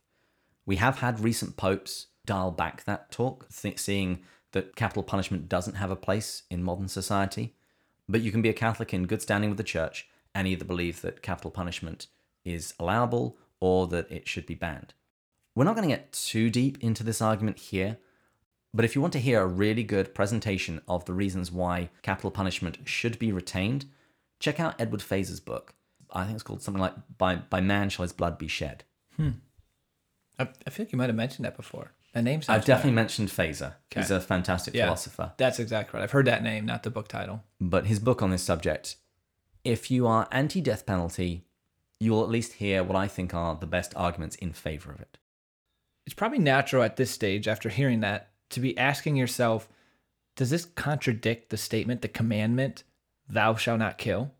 We 0.64 0.76
have 0.76 1.00
had 1.00 1.18
recent 1.18 1.56
popes 1.56 2.06
dial 2.24 2.52
back 2.52 2.84
that 2.84 3.10
talk, 3.10 3.48
th- 3.50 3.78
seeing 3.78 4.20
that 4.52 4.76
capital 4.76 5.02
punishment 5.02 5.48
doesn't 5.48 5.74
have 5.74 5.90
a 5.90 5.96
place 5.96 6.44
in 6.48 6.62
modern 6.62 6.86
society. 6.86 7.54
But 8.08 8.20
you 8.20 8.30
can 8.30 8.42
be 8.42 8.48
a 8.48 8.54
Catholic 8.54 8.94
in 8.94 9.06
good 9.06 9.22
standing 9.22 9.50
with 9.50 9.56
the 9.56 9.64
Church 9.64 10.06
and 10.34 10.46
either 10.48 10.64
believe 10.64 11.02
that 11.02 11.22
capital 11.22 11.50
punishment 11.50 12.06
is 12.44 12.74
allowable 12.78 13.36
or 13.60 13.86
that 13.88 14.10
it 14.10 14.26
should 14.28 14.46
be 14.46 14.54
banned. 14.54 14.94
We're 15.54 15.64
not 15.64 15.76
going 15.76 15.88
to 15.88 15.94
get 15.94 16.12
too 16.12 16.50
deep 16.50 16.78
into 16.82 17.04
this 17.04 17.20
argument 17.20 17.58
here, 17.58 17.98
but 18.74 18.84
if 18.84 18.94
you 18.94 19.00
want 19.02 19.12
to 19.12 19.18
hear 19.20 19.42
a 19.42 19.46
really 19.46 19.82
good 19.84 20.14
presentation 20.14 20.80
of 20.88 21.04
the 21.04 21.12
reasons 21.12 21.52
why 21.52 21.90
capital 22.02 22.30
punishment 22.30 22.78
should 22.84 23.18
be 23.18 23.30
retained, 23.32 23.84
check 24.40 24.58
out 24.58 24.80
Edward 24.80 25.02
Feser's 25.02 25.40
book. 25.40 25.74
I 26.10 26.24
think 26.24 26.34
it's 26.34 26.42
called 26.42 26.62
something 26.62 26.80
like 26.80 26.94
By, 27.18 27.36
By 27.36 27.60
Man 27.60 27.90
Shall 27.90 28.02
His 28.04 28.12
Blood 28.12 28.38
Be 28.38 28.48
Shed. 28.48 28.84
Hmm. 29.16 29.30
I, 30.38 30.48
I 30.66 30.70
feel 30.70 30.84
like 30.86 30.92
you 30.92 30.98
might 30.98 31.08
have 31.10 31.16
mentioned 31.16 31.44
that 31.44 31.56
before. 31.56 31.92
That 32.14 32.24
name 32.24 32.42
I've 32.48 32.64
definitely 32.66 32.92
mentioned 32.92 33.28
Feser. 33.30 33.74
He's 33.94 34.10
a 34.10 34.20
fantastic 34.20 34.74
Yeah. 34.74 34.84
philosopher. 34.86 35.32
That's 35.38 35.58
exactly 35.58 35.96
right. 35.98 36.04
I've 36.04 36.10
heard 36.10 36.26
that 36.26 36.42
name, 36.42 36.66
not 36.66 36.82
the 36.82 36.90
book 36.90 37.08
title. 37.08 37.42
But 37.60 37.86
his 37.86 37.98
book 37.98 38.20
on 38.20 38.30
this 38.30 38.42
subject, 38.42 38.96
if 39.64 39.90
you 39.90 40.06
are 40.06 40.28
anti 40.30 40.60
death 40.60 40.86
penalty, 40.86 41.44
you 42.00 42.12
will 42.12 42.22
at 42.22 42.30
least 42.30 42.54
hear 42.54 42.82
what 42.82 42.96
I 42.96 43.06
think 43.06 43.32
are 43.32 43.54
the 43.54 43.66
best 43.66 43.94
arguments 43.96 44.36
in 44.36 44.52
favor 44.52 44.90
of 44.90 45.00
it. 45.00 45.18
It's 46.04 46.14
probably 46.14 46.38
natural 46.38 46.82
at 46.82 46.96
this 46.96 47.10
stage, 47.10 47.46
after 47.46 47.68
hearing 47.68 48.00
that, 48.00 48.30
to 48.50 48.60
be 48.60 48.76
asking 48.76 49.16
yourself, 49.16 49.68
does 50.34 50.50
this 50.50 50.64
contradict 50.64 51.50
the 51.50 51.56
statement, 51.56 52.02
the 52.02 52.08
commandment, 52.08 52.84
thou 53.28 53.54
shalt 53.54 53.78
not 53.78 53.98
kill? 53.98 54.32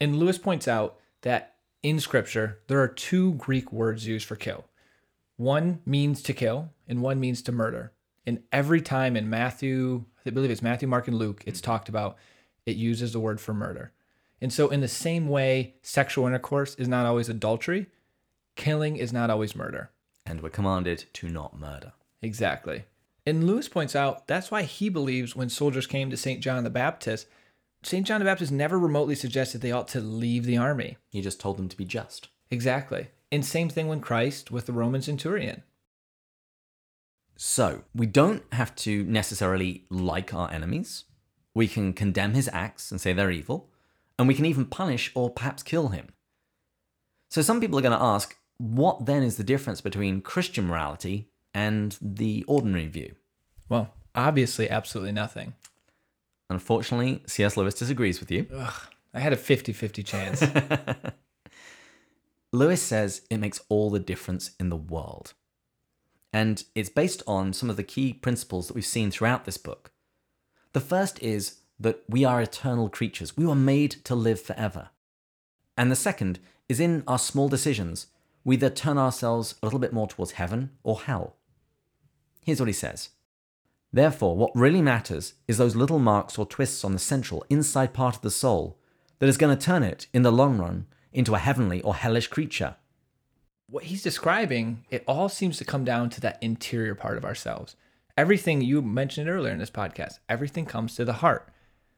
And 0.00 0.16
Lewis 0.16 0.38
points 0.38 0.66
out 0.66 0.98
that 1.22 1.56
in 1.82 2.00
scripture, 2.00 2.60
there 2.68 2.80
are 2.80 2.88
two 2.88 3.34
Greek 3.34 3.70
words 3.70 4.06
used 4.06 4.26
for 4.26 4.36
kill. 4.36 4.64
One 5.36 5.80
means 5.84 6.22
to 6.22 6.32
kill, 6.32 6.70
and 6.88 7.02
one 7.02 7.20
means 7.20 7.42
to 7.42 7.52
murder. 7.52 7.92
And 8.24 8.42
every 8.52 8.80
time 8.80 9.16
in 9.16 9.28
Matthew, 9.28 10.04
I 10.24 10.30
believe 10.30 10.50
it's 10.50 10.62
Matthew, 10.62 10.88
Mark, 10.88 11.08
and 11.08 11.18
Luke, 11.18 11.42
it's 11.46 11.60
mm. 11.60 11.64
talked 11.64 11.88
about, 11.88 12.16
it 12.64 12.76
uses 12.76 13.12
the 13.12 13.20
word 13.20 13.40
for 13.40 13.52
murder. 13.52 13.92
And 14.40 14.52
so, 14.52 14.68
in 14.68 14.80
the 14.80 14.88
same 14.88 15.28
way, 15.28 15.74
sexual 15.82 16.26
intercourse 16.26 16.74
is 16.74 16.88
not 16.88 17.06
always 17.06 17.28
adultery, 17.28 17.86
killing 18.56 18.96
is 18.96 19.12
not 19.12 19.30
always 19.30 19.56
murder. 19.56 19.90
And 20.26 20.42
we're 20.42 20.50
commanded 20.50 21.04
to 21.14 21.28
not 21.28 21.58
murder. 21.58 21.92
Exactly. 22.22 22.84
And 23.26 23.46
Lewis 23.46 23.68
points 23.68 23.96
out 23.96 24.26
that's 24.26 24.50
why 24.50 24.62
he 24.62 24.88
believes 24.88 25.34
when 25.34 25.48
soldiers 25.48 25.86
came 25.86 26.10
to 26.10 26.16
St. 26.16 26.40
John 26.40 26.64
the 26.64 26.70
Baptist, 26.70 27.26
St. 27.82 28.06
John 28.06 28.20
the 28.20 28.24
Baptist 28.24 28.52
never 28.52 28.78
remotely 28.78 29.14
suggested 29.14 29.60
they 29.60 29.72
ought 29.72 29.88
to 29.88 30.00
leave 30.00 30.44
the 30.44 30.56
army. 30.56 30.96
He 31.10 31.20
just 31.20 31.40
told 31.40 31.58
them 31.58 31.68
to 31.68 31.76
be 31.76 31.84
just. 31.84 32.28
Exactly. 32.50 33.08
And 33.30 33.44
same 33.44 33.68
thing 33.68 33.88
when 33.88 34.00
Christ 34.00 34.50
with 34.50 34.66
the 34.66 34.72
Roman 34.72 35.02
centurion. 35.02 35.62
So, 37.36 37.82
we 37.94 38.06
don't 38.06 38.42
have 38.52 38.76
to 38.76 39.02
necessarily 39.04 39.84
like 39.90 40.32
our 40.32 40.50
enemies, 40.52 41.04
We 41.52 41.68
can 41.68 41.92
condemn 41.92 42.34
his 42.34 42.48
acts 42.52 42.90
and 42.90 43.00
say 43.00 43.12
they're 43.12 43.30
evil, 43.30 43.68
and 44.18 44.28
we 44.28 44.34
can 44.34 44.46
even 44.46 44.64
punish 44.64 45.10
or 45.14 45.30
perhaps 45.30 45.62
kill 45.62 45.88
him. 45.88 46.08
So 47.30 47.42
some 47.42 47.60
people 47.60 47.78
are 47.78 47.82
going 47.82 47.98
to 47.98 48.04
ask, 48.04 48.36
what 48.58 49.06
then 49.06 49.22
is 49.22 49.36
the 49.36 49.44
difference 49.44 49.80
between 49.80 50.20
Christian 50.20 50.66
morality 50.66 51.28
and 51.52 51.96
the 52.00 52.44
ordinary 52.46 52.86
view? 52.86 53.14
Well, 53.68 53.92
obviously, 54.14 54.70
absolutely 54.70 55.12
nothing. 55.12 55.54
Unfortunately, 56.48 57.22
C.S. 57.26 57.56
Lewis 57.56 57.74
disagrees 57.74 58.20
with 58.20 58.30
you. 58.30 58.46
Ugh, 58.54 58.82
I 59.12 59.20
had 59.20 59.32
a 59.32 59.36
50 59.36 59.72
50 59.72 60.02
chance. 60.02 60.42
Lewis 62.52 62.82
says 62.82 63.22
it 63.30 63.38
makes 63.38 63.60
all 63.68 63.90
the 63.90 63.98
difference 63.98 64.52
in 64.60 64.68
the 64.68 64.76
world. 64.76 65.34
And 66.32 66.62
it's 66.74 66.88
based 66.88 67.22
on 67.26 67.52
some 67.52 67.70
of 67.70 67.76
the 67.76 67.82
key 67.82 68.12
principles 68.12 68.68
that 68.68 68.74
we've 68.74 68.84
seen 68.84 69.10
throughout 69.10 69.44
this 69.44 69.56
book. 69.56 69.90
The 70.72 70.80
first 70.80 71.20
is 71.22 71.60
that 71.78 72.02
we 72.08 72.24
are 72.24 72.40
eternal 72.40 72.88
creatures, 72.88 73.36
we 73.36 73.46
were 73.46 73.54
made 73.54 73.92
to 74.04 74.14
live 74.14 74.40
forever. 74.40 74.90
And 75.76 75.90
the 75.90 75.96
second 75.96 76.38
is 76.68 76.80
in 76.80 77.02
our 77.06 77.18
small 77.18 77.48
decisions, 77.48 78.06
we 78.44 78.56
either 78.56 78.70
turn 78.70 78.98
ourselves 78.98 79.54
a 79.62 79.66
little 79.66 79.78
bit 79.78 79.92
more 79.92 80.06
towards 80.06 80.32
heaven 80.32 80.70
or 80.82 81.00
hell. 81.00 81.36
Here's 82.44 82.60
what 82.60 82.68
he 82.68 82.72
says 82.74 83.10
Therefore, 83.92 84.36
what 84.36 84.54
really 84.54 84.82
matters 84.82 85.34
is 85.46 85.56
those 85.56 85.76
little 85.76 85.98
marks 85.98 86.36
or 86.36 86.46
twists 86.46 86.84
on 86.84 86.92
the 86.92 86.98
central, 86.98 87.44
inside 87.48 87.94
part 87.94 88.16
of 88.16 88.22
the 88.22 88.30
soul 88.30 88.78
that 89.20 89.28
is 89.28 89.36
going 89.36 89.56
to 89.56 89.64
turn 89.64 89.82
it, 89.82 90.08
in 90.12 90.22
the 90.22 90.32
long 90.32 90.58
run, 90.58 90.86
into 91.12 91.34
a 91.34 91.38
heavenly 91.38 91.80
or 91.82 91.94
hellish 91.94 92.26
creature. 92.26 92.74
what 93.68 93.84
he's 93.84 94.02
describing, 94.02 94.84
it 94.90 95.04
all 95.06 95.28
seems 95.28 95.56
to 95.58 95.64
come 95.64 95.84
down 95.84 96.10
to 96.10 96.20
that 96.20 96.38
interior 96.42 96.94
part 96.94 97.16
of 97.16 97.24
ourselves. 97.24 97.76
Everything 98.16 98.60
you 98.60 98.82
mentioned 98.82 99.28
earlier 99.28 99.52
in 99.52 99.58
this 99.58 99.70
podcast, 99.70 100.18
everything 100.28 100.66
comes 100.66 100.94
to 100.96 101.04
the 101.04 101.14
heart. 101.14 101.48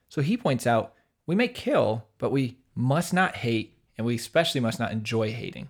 So 0.08 0.22
he 0.22 0.36
points 0.36 0.66
out 0.66 0.94
we 1.26 1.34
may 1.34 1.48
kill, 1.48 2.06
but 2.18 2.30
we 2.30 2.58
must 2.74 3.12
not 3.12 3.36
hate, 3.36 3.76
and 3.96 4.06
we 4.06 4.14
especially 4.14 4.60
must 4.60 4.78
not 4.78 4.92
enjoy 4.92 5.32
hating. 5.32 5.68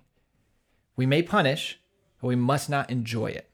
We 0.95 1.05
may 1.05 1.23
punish, 1.23 1.79
but 2.21 2.27
we 2.27 2.35
must 2.35 2.69
not 2.69 2.89
enjoy 2.89 3.27
it. 3.27 3.49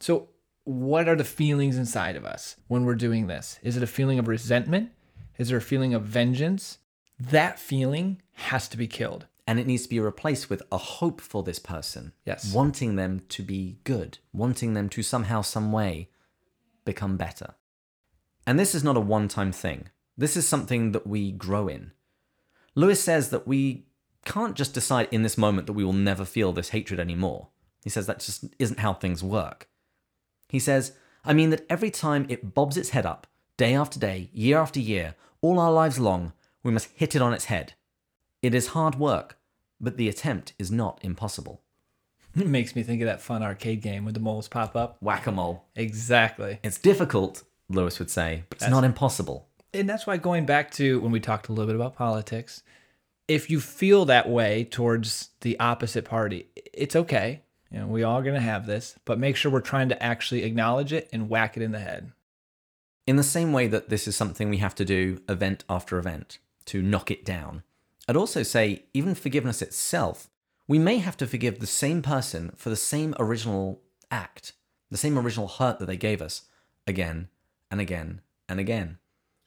So, 0.00 0.28
what 0.64 1.08
are 1.08 1.16
the 1.16 1.24
feelings 1.24 1.76
inside 1.76 2.14
of 2.14 2.24
us 2.24 2.56
when 2.68 2.84
we're 2.84 2.94
doing 2.94 3.26
this? 3.26 3.58
Is 3.62 3.76
it 3.76 3.82
a 3.82 3.86
feeling 3.86 4.18
of 4.18 4.28
resentment? 4.28 4.90
Is 5.38 5.48
there 5.48 5.58
a 5.58 5.62
feeling 5.62 5.94
of 5.94 6.02
vengeance? 6.02 6.78
That 7.18 7.58
feeling 7.58 8.20
has 8.34 8.68
to 8.68 8.76
be 8.76 8.86
killed. 8.86 9.26
And 9.46 9.58
it 9.58 9.66
needs 9.66 9.84
to 9.84 9.88
be 9.88 9.98
replaced 9.98 10.50
with 10.50 10.62
a 10.70 10.76
hope 10.76 11.22
for 11.22 11.42
this 11.42 11.58
person. 11.58 12.12
Yes. 12.26 12.52
Wanting 12.52 12.96
them 12.96 13.22
to 13.30 13.42
be 13.42 13.78
good, 13.84 14.18
wanting 14.34 14.74
them 14.74 14.90
to 14.90 15.02
somehow, 15.02 15.40
some 15.40 15.72
way 15.72 16.10
become 16.84 17.16
better. 17.16 17.54
And 18.48 18.58
this 18.58 18.74
is 18.74 18.82
not 18.82 18.96
a 18.96 19.00
one 19.00 19.28
time 19.28 19.52
thing. 19.52 19.90
This 20.16 20.34
is 20.34 20.48
something 20.48 20.92
that 20.92 21.06
we 21.06 21.32
grow 21.32 21.68
in. 21.68 21.92
Lewis 22.74 22.98
says 22.98 23.28
that 23.28 23.46
we 23.46 23.84
can't 24.24 24.56
just 24.56 24.72
decide 24.72 25.06
in 25.10 25.22
this 25.22 25.36
moment 25.36 25.66
that 25.66 25.74
we 25.74 25.84
will 25.84 25.92
never 25.92 26.24
feel 26.24 26.54
this 26.54 26.70
hatred 26.70 26.98
anymore. 26.98 27.48
He 27.84 27.90
says 27.90 28.06
that 28.06 28.20
just 28.20 28.46
isn't 28.58 28.80
how 28.80 28.94
things 28.94 29.22
work. 29.22 29.68
He 30.48 30.58
says, 30.58 30.92
I 31.26 31.34
mean 31.34 31.50
that 31.50 31.66
every 31.68 31.90
time 31.90 32.24
it 32.30 32.54
bobs 32.54 32.78
its 32.78 32.90
head 32.90 33.04
up, 33.04 33.26
day 33.58 33.74
after 33.74 34.00
day, 34.00 34.30
year 34.32 34.56
after 34.56 34.80
year, 34.80 35.14
all 35.42 35.60
our 35.60 35.70
lives 35.70 35.98
long, 35.98 36.32
we 36.62 36.72
must 36.72 36.88
hit 36.94 37.14
it 37.14 37.20
on 37.20 37.34
its 37.34 37.46
head. 37.46 37.74
It 38.40 38.54
is 38.54 38.68
hard 38.68 38.94
work, 38.94 39.36
but 39.78 39.98
the 39.98 40.08
attempt 40.08 40.54
is 40.58 40.70
not 40.70 41.00
impossible. 41.02 41.60
It 42.34 42.46
makes 42.46 42.74
me 42.74 42.82
think 42.82 43.02
of 43.02 43.06
that 43.08 43.20
fun 43.20 43.42
arcade 43.42 43.82
game 43.82 44.04
where 44.04 44.12
the 44.12 44.20
moles 44.20 44.48
pop 44.48 44.74
up. 44.74 44.96
Whack 45.02 45.26
a 45.26 45.32
mole. 45.32 45.66
Exactly. 45.74 46.60
It's 46.62 46.78
difficult, 46.78 47.42
Lewis 47.68 47.98
would 47.98 48.10
say, 48.10 48.44
but 48.48 48.58
it's 48.62 48.70
not 48.70 48.84
impossible. 48.84 49.48
And 49.74 49.88
that's 49.88 50.06
why 50.06 50.16
going 50.16 50.46
back 50.46 50.70
to 50.72 51.00
when 51.00 51.12
we 51.12 51.20
talked 51.20 51.48
a 51.48 51.52
little 51.52 51.66
bit 51.66 51.76
about 51.76 51.96
politics, 51.96 52.62
if 53.26 53.50
you 53.50 53.60
feel 53.60 54.06
that 54.06 54.28
way 54.28 54.64
towards 54.64 55.30
the 55.42 55.58
opposite 55.60 56.06
party, 56.06 56.48
it's 56.56 56.96
okay. 56.96 57.42
You 57.70 57.80
know, 57.80 57.86
we 57.86 58.02
all 58.02 58.22
going 58.22 58.34
to 58.34 58.40
have 58.40 58.66
this, 58.66 58.98
but 59.04 59.18
make 59.18 59.36
sure 59.36 59.52
we're 59.52 59.60
trying 59.60 59.90
to 59.90 60.02
actually 60.02 60.44
acknowledge 60.44 60.92
it 60.92 61.08
and 61.12 61.28
whack 61.28 61.56
it 61.56 61.62
in 61.62 61.72
the 61.72 61.80
head. 61.80 62.12
In 63.06 63.16
the 63.16 63.22
same 63.22 63.52
way 63.52 63.66
that 63.66 63.90
this 63.90 64.08
is 64.08 64.16
something 64.16 64.48
we 64.48 64.58
have 64.58 64.74
to 64.76 64.84
do 64.84 65.20
event 65.28 65.64
after 65.68 65.98
event 65.98 66.38
to 66.66 66.80
knock 66.80 67.10
it 67.10 67.24
down, 67.24 67.62
I'd 68.08 68.16
also 68.16 68.42
say, 68.42 68.84
even 68.94 69.14
forgiveness 69.14 69.60
itself, 69.60 70.30
we 70.66 70.78
may 70.78 70.98
have 70.98 71.16
to 71.18 71.26
forgive 71.26 71.58
the 71.58 71.66
same 71.66 72.00
person 72.00 72.52
for 72.56 72.70
the 72.70 72.76
same 72.76 73.14
original 73.18 73.82
act, 74.10 74.54
the 74.90 74.96
same 74.96 75.18
original 75.18 75.48
hurt 75.48 75.78
that 75.78 75.86
they 75.86 75.96
gave 75.96 76.22
us, 76.22 76.42
again 76.86 77.28
and 77.70 77.80
again 77.80 78.20
and 78.48 78.60
again. 78.60 78.98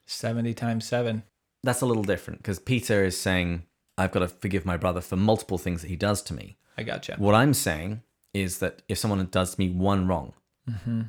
70 0.05 0.53
times 0.53 0.85
7. 0.87 1.23
That's 1.63 1.81
a 1.81 1.85
little 1.85 2.03
different 2.03 2.39
because 2.39 2.59
Peter 2.59 3.03
is 3.03 3.19
saying, 3.19 3.63
I've 3.97 4.11
got 4.11 4.19
to 4.19 4.27
forgive 4.27 4.65
my 4.65 4.77
brother 4.77 5.01
for 5.01 5.15
multiple 5.15 5.57
things 5.57 5.81
that 5.81 5.89
he 5.89 5.95
does 5.95 6.21
to 6.23 6.33
me. 6.33 6.57
I 6.77 6.83
gotcha. 6.83 7.15
What 7.17 7.35
I'm 7.35 7.53
saying 7.53 8.01
is 8.33 8.59
that 8.59 8.81
if 8.87 8.97
someone 8.97 9.25
does 9.29 9.59
me 9.59 9.69
one 9.69 10.07
wrong, 10.07 10.33
mm-hmm. 10.69 11.01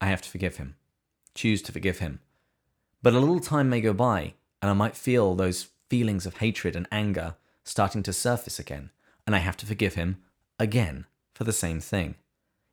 I 0.00 0.06
have 0.06 0.22
to 0.22 0.30
forgive 0.30 0.56
him, 0.56 0.76
choose 1.34 1.62
to 1.62 1.72
forgive 1.72 1.98
him. 1.98 2.20
But 3.02 3.14
a 3.14 3.20
little 3.20 3.40
time 3.40 3.68
may 3.68 3.80
go 3.80 3.92
by, 3.92 4.34
and 4.60 4.70
I 4.70 4.74
might 4.74 4.96
feel 4.96 5.34
those 5.34 5.68
feelings 5.88 6.26
of 6.26 6.38
hatred 6.38 6.74
and 6.74 6.88
anger 6.90 7.36
starting 7.64 8.02
to 8.04 8.12
surface 8.12 8.58
again, 8.58 8.90
and 9.26 9.36
I 9.36 9.38
have 9.38 9.56
to 9.58 9.66
forgive 9.66 9.94
him 9.94 10.18
again 10.58 11.06
for 11.34 11.44
the 11.44 11.52
same 11.52 11.80
thing. 11.80 12.16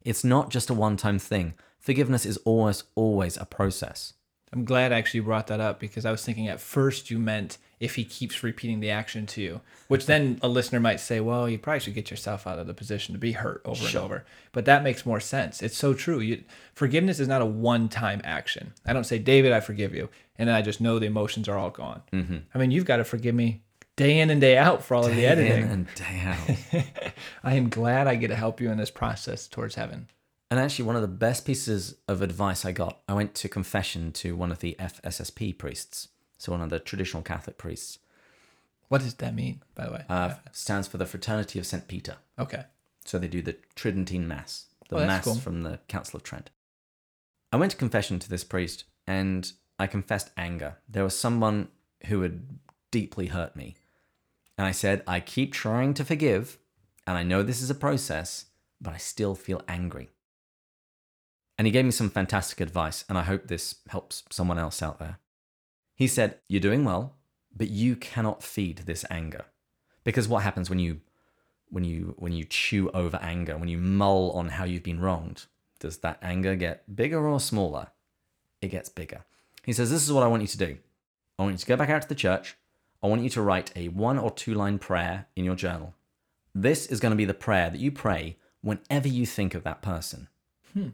It's 0.04 0.24
not 0.24 0.50
just 0.50 0.70
a 0.70 0.74
one 0.74 0.98
time 0.98 1.20
thing. 1.20 1.54
Forgiveness 1.86 2.26
is 2.26 2.38
almost 2.46 2.86
always 2.96 3.38
a 3.38 3.46
process. 3.46 4.14
I'm 4.52 4.66
glad 4.66 4.92
I 4.92 4.98
actually 4.98 5.20
you 5.20 5.24
brought 5.24 5.46
that 5.48 5.60
up 5.60 5.80
because 5.80 6.04
I 6.04 6.10
was 6.12 6.24
thinking 6.26 6.48
at 6.48 6.60
first 6.60 7.12
you 7.12 7.20
meant 7.20 7.60
if 7.80 7.94
he 7.94 8.04
keeps 8.06 8.42
repeating 8.42 8.80
the 8.80 8.90
action 8.90 9.28
to 9.28 9.42
you, 9.42 9.62
which 9.88 10.08
then 10.08 10.40
a 10.42 10.48
listener 10.48 10.80
might 10.80 11.00
say, 11.00 11.20
well, 11.20 11.48
you 11.48 11.60
probably 11.60 11.82
should 11.82 11.94
get 11.94 12.10
yourself 12.10 12.48
out 12.48 12.58
of 12.58 12.66
the 12.66 12.74
position 12.74 13.14
to 13.14 13.20
be 13.20 13.34
hurt 13.34 13.62
over 13.66 13.76
Sure. 13.86 14.02
and 14.02 14.06
over. 14.06 14.26
But 14.52 14.66
that 14.66 14.82
makes 14.82 15.06
more 15.06 15.20
sense. 15.20 15.62
It's 15.62 15.78
so 15.78 15.94
true. 15.94 16.20
You, 16.22 16.44
forgiveness 16.74 17.20
is 17.20 17.28
not 17.28 17.44
a 17.44 17.46
one 17.46 17.88
time 17.88 18.20
action. 18.24 18.74
I 18.84 18.94
don't 18.94 19.04
say, 19.04 19.20
David, 19.20 19.52
I 19.52 19.60
forgive 19.60 19.94
you. 19.94 20.10
And 20.40 20.50
then 20.50 20.56
I 20.56 20.64
just 20.64 20.82
know 20.82 20.98
the 20.98 21.06
emotions 21.06 21.48
are 21.48 21.58
all 21.58 21.70
gone. 21.70 22.02
Mm-hmm. 22.12 22.38
I 22.52 22.58
mean, 22.58 22.72
you've 22.72 22.86
got 22.86 22.98
to 22.98 23.04
forgive 23.04 23.36
me 23.36 23.62
day 23.96 24.20
in 24.20 24.30
and 24.32 24.42
day 24.42 24.58
out 24.58 24.84
for 24.84 24.96
all 24.96 25.06
of 25.06 25.14
the 25.16 25.22
Day 25.22 25.26
in 25.28 25.32
editing. 25.40 25.64
and 25.70 25.88
day 25.94 26.22
out. 26.24 26.94
I 27.44 27.54
am 27.54 27.70
glad 27.70 28.08
I 28.08 28.16
get 28.16 28.30
to 28.30 28.36
help 28.36 28.60
you 28.60 28.72
in 28.72 28.78
this 28.80 28.92
process 28.92 29.48
towards 29.48 29.76
heaven. 29.76 30.08
And 30.52 30.60
actually, 30.60 30.86
one 30.86 30.96
of 30.96 31.02
the 31.02 31.08
best 31.08 31.46
pieces 31.46 31.96
of 32.08 32.22
advice 32.22 32.66
I 32.66 32.72
got, 32.72 33.00
I 33.10 33.14
went 33.14 33.34
to 33.36 33.50
confession 33.50 34.12
to 34.14 34.36
one 34.36 34.52
of 34.52 34.60
the 34.60 34.76
FSSP 34.80 35.58
priests, 35.58 36.10
so 36.38 36.52
one 36.52 36.62
of 36.62 36.70
the 36.70 36.80
traditional 36.80 37.24
Catholic 37.24 37.58
priests. 37.58 37.98
What 38.88 39.02
does 39.02 39.16
that 39.16 39.34
mean, 39.34 39.64
by 39.74 39.86
the 39.86 39.92
way? 39.94 40.06
Uh, 40.08 40.36
stands 40.52 40.88
for 40.88 40.98
the 40.98 41.06
Fraternity 41.08 41.58
of 41.58 41.66
St. 41.66 41.88
Peter. 41.88 42.18
okay. 42.38 42.66
So 43.08 43.20
they 43.20 43.28
do 43.28 43.44
the 43.44 43.56
Tridentine 43.76 44.28
Mass, 44.28 44.66
the 44.90 44.98
Oh, 44.98 45.06
Mass 45.06 45.26
cool. 45.26 45.36
from 45.36 45.62
the 45.62 45.80
Council 45.88 46.18
of 46.18 46.24
Trent. 46.24 46.50
I 47.54 47.58
went 47.58 47.70
to 47.72 47.78
confession 47.78 48.18
to 48.18 48.28
this 48.28 48.44
priest 48.44 48.86
and 49.06 49.52
I 49.78 49.86
confessed 49.86 50.32
anger. 50.38 50.78
There 50.90 51.04
was 51.04 51.16
someone 51.18 51.68
who 52.08 52.22
had 52.24 52.58
deeply 52.90 53.28
hurt 53.28 53.56
me. 53.56 53.76
And 54.58 54.66
I 54.66 54.72
said, 54.72 55.04
I 55.06 55.20
keep 55.20 55.54
trying 55.54 55.94
to 55.96 56.04
forgive, 56.06 56.58
and 57.06 57.16
I 57.16 57.22
know 57.22 57.44
this 57.44 57.62
is 57.62 57.70
a 57.70 57.76
process, 57.76 58.46
but 58.82 58.94
I 58.94 58.98
still 58.98 59.36
feel 59.36 59.62
angry. 59.68 60.10
And 61.58 61.66
he 61.66 61.72
gave 61.72 61.86
me 61.86 61.92
some 61.92 62.10
fantastic 62.10 62.60
advice, 62.60 63.06
and 63.08 63.18
I 63.18 63.24
hope 63.24 63.48
this 63.48 63.76
helps 63.88 64.24
someone 64.30 64.60
else 64.60 64.82
out 64.82 65.00
there. 65.00 65.20
He 65.96 66.08
said, 66.08 66.40
You're 66.50 66.62
doing 66.62 66.84
well, 66.84 67.14
but 67.56 67.70
you 67.70 67.96
cannot 67.96 68.44
feed 68.44 68.80
this 68.80 69.06
anger. 69.10 69.46
Because 70.04 70.28
what 70.28 70.44
happens 70.44 70.70
when 70.70 70.80
you 70.80 71.02
when 71.70 71.84
you 71.84 72.14
when 72.18 72.34
you 72.34 72.44
chew 72.44 72.90
over 72.92 73.18
anger, 73.22 73.58
when 73.58 73.70
you 73.70 73.78
mull 73.78 74.32
on 74.32 74.50
how 74.50 74.66
you've 74.66 74.84
been 74.84 75.00
wronged, 75.00 75.46
does 75.80 75.98
that 76.00 76.20
anger 76.22 76.56
get 76.56 76.96
bigger 76.96 77.28
or 77.28 77.40
smaller? 77.40 77.88
It 78.62 78.70
gets 78.70 78.90
bigger. 78.90 79.26
He 79.64 79.74
says, 79.74 79.90
This 79.90 80.04
is 80.04 80.12
what 80.12 80.24
I 80.24 80.28
want 80.28 80.42
you 80.42 80.48
to 80.50 80.58
do. 80.58 80.78
I 81.40 81.44
want 81.44 81.54
you 81.54 81.60
to 81.60 81.66
go 81.66 81.76
back 81.76 81.90
out 81.90 82.02
to 82.04 82.08
the 82.08 82.16
church. 82.16 82.56
I 83.02 83.08
want 83.08 83.24
you 83.24 83.30
to 83.30 83.42
write 83.42 83.72
a 83.76 83.90
one 83.90 84.18
or 84.18 84.32
two 84.32 84.54
line 84.54 84.80
prayer 84.80 85.28
in 85.36 85.46
your 85.46 85.56
journal. 85.56 85.94
This 86.54 86.86
is 86.88 87.00
going 87.00 87.12
to 87.12 87.18
be 87.18 87.26
the 87.26 87.34
prayer 87.34 87.70
that 87.70 87.80
you 87.80 87.92
pray 87.92 88.38
whenever 88.62 89.08
you 89.08 89.26
think 89.26 89.54
of 89.54 89.64
that 89.64 89.82
person. 89.82 90.28
Hmm. 90.74 90.90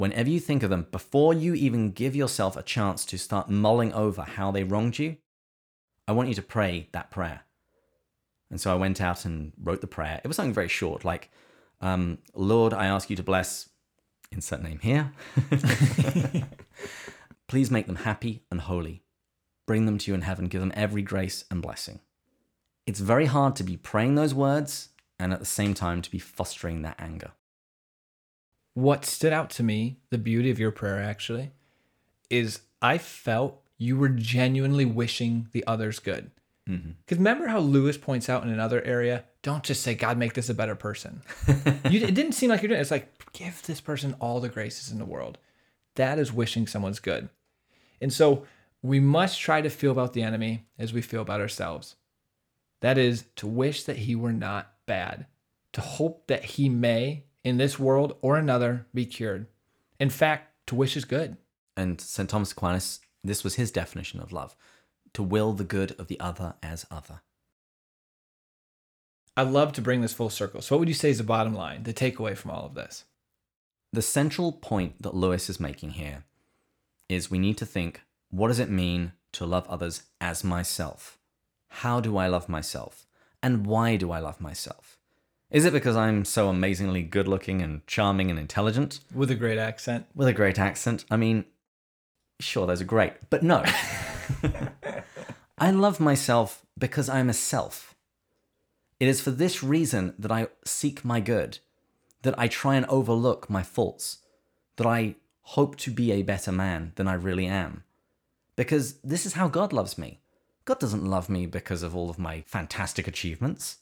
Whenever 0.00 0.30
you 0.30 0.40
think 0.40 0.62
of 0.62 0.70
them, 0.70 0.86
before 0.90 1.34
you 1.34 1.52
even 1.52 1.90
give 1.90 2.16
yourself 2.16 2.56
a 2.56 2.62
chance 2.62 3.04
to 3.04 3.18
start 3.18 3.50
mulling 3.50 3.92
over 3.92 4.22
how 4.22 4.50
they 4.50 4.64
wronged 4.64 4.98
you, 4.98 5.18
I 6.08 6.12
want 6.12 6.30
you 6.30 6.34
to 6.36 6.42
pray 6.42 6.88
that 6.92 7.10
prayer. 7.10 7.42
And 8.50 8.58
so 8.58 8.72
I 8.72 8.76
went 8.76 9.02
out 9.02 9.26
and 9.26 9.52
wrote 9.62 9.82
the 9.82 9.86
prayer. 9.86 10.18
It 10.24 10.26
was 10.26 10.38
something 10.38 10.54
very 10.54 10.68
short, 10.68 11.04
like, 11.04 11.30
um, 11.82 12.16
Lord, 12.34 12.72
I 12.72 12.86
ask 12.86 13.10
you 13.10 13.16
to 13.16 13.22
bless, 13.22 13.68
insert 14.32 14.62
name 14.62 14.78
here. 14.78 15.12
Please 17.46 17.70
make 17.70 17.86
them 17.86 17.96
happy 17.96 18.42
and 18.50 18.62
holy. 18.62 19.02
Bring 19.66 19.84
them 19.84 19.98
to 19.98 20.10
you 20.10 20.14
in 20.14 20.22
heaven. 20.22 20.46
Give 20.46 20.62
them 20.62 20.72
every 20.74 21.02
grace 21.02 21.44
and 21.50 21.60
blessing. 21.60 22.00
It's 22.86 23.00
very 23.00 23.26
hard 23.26 23.54
to 23.56 23.64
be 23.64 23.76
praying 23.76 24.14
those 24.14 24.32
words 24.32 24.88
and 25.18 25.30
at 25.34 25.40
the 25.40 25.44
same 25.44 25.74
time 25.74 26.00
to 26.00 26.10
be 26.10 26.18
fostering 26.18 26.80
that 26.80 26.96
anger. 26.98 27.32
What 28.74 29.04
stood 29.04 29.32
out 29.32 29.50
to 29.50 29.62
me, 29.62 29.98
the 30.10 30.18
beauty 30.18 30.50
of 30.50 30.58
your 30.58 30.70
prayer 30.70 31.02
actually, 31.02 31.50
is 32.28 32.60
I 32.80 32.98
felt 32.98 33.60
you 33.78 33.96
were 33.96 34.08
genuinely 34.08 34.84
wishing 34.84 35.48
the 35.52 35.66
others 35.66 35.98
good. 35.98 36.30
Mm-hmm. 36.68 36.90
Because 37.04 37.18
remember 37.18 37.48
how 37.48 37.58
Lewis 37.58 37.96
points 37.96 38.28
out 38.28 38.44
in 38.44 38.50
another 38.50 38.82
area, 38.82 39.24
don't 39.42 39.64
just 39.64 39.82
say, 39.82 39.94
God, 39.94 40.18
make 40.18 40.34
this 40.34 40.48
a 40.48 40.54
better 40.54 40.74
person. 40.74 41.22
you, 41.88 42.00
it 42.00 42.14
didn't 42.14 42.32
seem 42.32 42.50
like 42.50 42.62
you're 42.62 42.68
doing 42.68 42.78
it. 42.78 42.82
It's 42.82 42.90
like, 42.90 43.32
give 43.32 43.62
this 43.62 43.80
person 43.80 44.14
all 44.20 44.40
the 44.40 44.48
graces 44.48 44.92
in 44.92 44.98
the 44.98 45.04
world. 45.04 45.38
That 45.96 46.18
is 46.18 46.32
wishing 46.32 46.66
someone's 46.66 47.00
good. 47.00 47.28
And 48.00 48.12
so 48.12 48.46
we 48.82 49.00
must 49.00 49.40
try 49.40 49.60
to 49.60 49.70
feel 49.70 49.92
about 49.92 50.12
the 50.12 50.22
enemy 50.22 50.66
as 50.78 50.92
we 50.92 51.02
feel 51.02 51.22
about 51.22 51.40
ourselves. 51.40 51.96
That 52.80 52.96
is 52.96 53.24
to 53.36 53.46
wish 53.46 53.84
that 53.84 53.98
he 53.98 54.14
were 54.14 54.32
not 54.32 54.72
bad, 54.86 55.26
to 55.72 55.80
hope 55.80 56.26
that 56.28 56.44
he 56.44 56.68
may, 56.68 57.24
in 57.44 57.56
this 57.56 57.78
world 57.78 58.16
or 58.20 58.36
another, 58.36 58.86
be 58.94 59.06
cured. 59.06 59.46
In 59.98 60.10
fact, 60.10 60.52
to 60.66 60.74
wish 60.74 60.96
is 60.96 61.04
good. 61.04 61.36
And 61.76 62.00
St. 62.00 62.28
Thomas 62.28 62.52
Aquinas, 62.52 63.00
this 63.24 63.44
was 63.44 63.54
his 63.54 63.70
definition 63.70 64.20
of 64.20 64.32
love 64.32 64.56
to 65.14 65.22
will 65.22 65.52
the 65.52 65.64
good 65.64 65.92
of 65.98 66.06
the 66.06 66.20
other 66.20 66.54
as 66.62 66.86
other. 66.90 67.20
I 69.36 69.42
love 69.42 69.72
to 69.72 69.82
bring 69.82 70.00
this 70.00 70.12
full 70.12 70.30
circle. 70.30 70.60
So, 70.60 70.74
what 70.74 70.80
would 70.80 70.88
you 70.88 70.94
say 70.94 71.10
is 71.10 71.18
the 71.18 71.24
bottom 71.24 71.54
line, 71.54 71.84
the 71.84 71.94
takeaway 71.94 72.36
from 72.36 72.50
all 72.50 72.66
of 72.66 72.74
this? 72.74 73.04
The 73.92 74.02
central 74.02 74.52
point 74.52 75.02
that 75.02 75.14
Lewis 75.14 75.48
is 75.48 75.58
making 75.58 75.90
here 75.90 76.24
is 77.08 77.30
we 77.30 77.38
need 77.38 77.58
to 77.58 77.66
think 77.66 78.02
what 78.30 78.48
does 78.48 78.60
it 78.60 78.70
mean 78.70 79.12
to 79.32 79.46
love 79.46 79.66
others 79.68 80.04
as 80.20 80.44
myself? 80.44 81.18
How 81.68 82.00
do 82.00 82.16
I 82.16 82.28
love 82.28 82.48
myself? 82.48 83.06
And 83.42 83.66
why 83.66 83.96
do 83.96 84.12
I 84.12 84.20
love 84.20 84.40
myself? 84.40 84.99
Is 85.50 85.64
it 85.64 85.72
because 85.72 85.96
I'm 85.96 86.24
so 86.24 86.48
amazingly 86.48 87.02
good 87.02 87.26
looking 87.26 87.60
and 87.60 87.84
charming 87.88 88.30
and 88.30 88.38
intelligent? 88.38 89.00
With 89.12 89.32
a 89.32 89.34
great 89.34 89.58
accent. 89.58 90.06
With 90.14 90.28
a 90.28 90.32
great 90.32 90.60
accent? 90.60 91.04
I 91.10 91.16
mean, 91.16 91.44
sure, 92.38 92.68
those 92.68 92.80
are 92.80 92.84
great, 92.84 93.14
but 93.30 93.42
no. 93.42 93.64
I 95.58 95.72
love 95.72 95.98
myself 95.98 96.64
because 96.78 97.08
I'm 97.08 97.28
a 97.28 97.34
self. 97.34 97.96
It 99.00 99.08
is 99.08 99.20
for 99.20 99.32
this 99.32 99.62
reason 99.62 100.14
that 100.18 100.30
I 100.30 100.48
seek 100.64 101.04
my 101.04 101.18
good, 101.18 101.58
that 102.22 102.38
I 102.38 102.46
try 102.46 102.76
and 102.76 102.86
overlook 102.86 103.50
my 103.50 103.64
faults, 103.64 104.18
that 104.76 104.86
I 104.86 105.16
hope 105.42 105.74
to 105.78 105.90
be 105.90 106.12
a 106.12 106.22
better 106.22 106.52
man 106.52 106.92
than 106.94 107.08
I 107.08 107.14
really 107.14 107.46
am. 107.46 107.82
Because 108.54 108.98
this 109.02 109.26
is 109.26 109.32
how 109.32 109.48
God 109.48 109.72
loves 109.72 109.98
me. 109.98 110.20
God 110.64 110.78
doesn't 110.78 111.04
love 111.04 111.28
me 111.28 111.46
because 111.46 111.82
of 111.82 111.96
all 111.96 112.08
of 112.08 112.20
my 112.20 112.42
fantastic 112.46 113.08
achievements. 113.08 113.78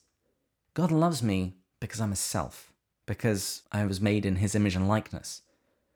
God 0.73 0.93
loves 0.93 1.23
me 1.23 1.58
because 1.81 2.01
I'm 2.01 2.13
a 2.13 2.17
self, 2.17 2.73
because 3.07 3.63
I 3.73 3.85
was 3.87 4.01
made 4.01 4.27
in 4.27 4.37
his 4.37 4.55
image 4.55 4.77
and 4.77 4.89
likeness. 4.89 5.43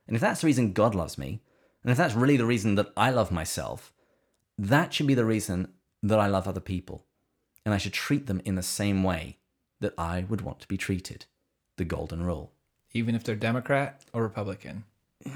And 0.07 0.17
if 0.17 0.21
that's 0.21 0.41
the 0.41 0.47
reason 0.47 0.73
God 0.73 0.95
loves 0.95 1.19
me, 1.19 1.41
and 1.83 1.91
if 1.91 1.97
that's 1.99 2.15
really 2.15 2.37
the 2.37 2.47
reason 2.47 2.75
that 2.77 2.93
I 2.97 3.11
love 3.11 3.31
myself, 3.31 3.93
that 4.59 4.93
should 4.93 5.07
be 5.07 5.15
the 5.15 5.25
reason 5.25 5.73
that 6.03 6.19
I 6.19 6.27
love 6.27 6.47
other 6.47 6.61
people. 6.61 7.07
And 7.65 7.75
I 7.75 7.79
should 7.79 7.93
treat 7.93 8.27
them 8.27 8.41
in 8.45 8.55
the 8.55 8.63
same 8.63 9.03
way 9.03 9.39
that 9.81 9.95
I 9.97 10.25
would 10.29 10.41
want 10.41 10.61
to 10.61 10.69
be 10.69 10.77
treated. 10.77 11.27
The 11.77 11.85
golden 11.85 12.23
rule. 12.23 12.53
Even 12.93 13.15
if 13.15 13.25
they're 13.25 13.35
Democrat 13.35 14.05
or 14.13 14.23
Republican. 14.23 14.85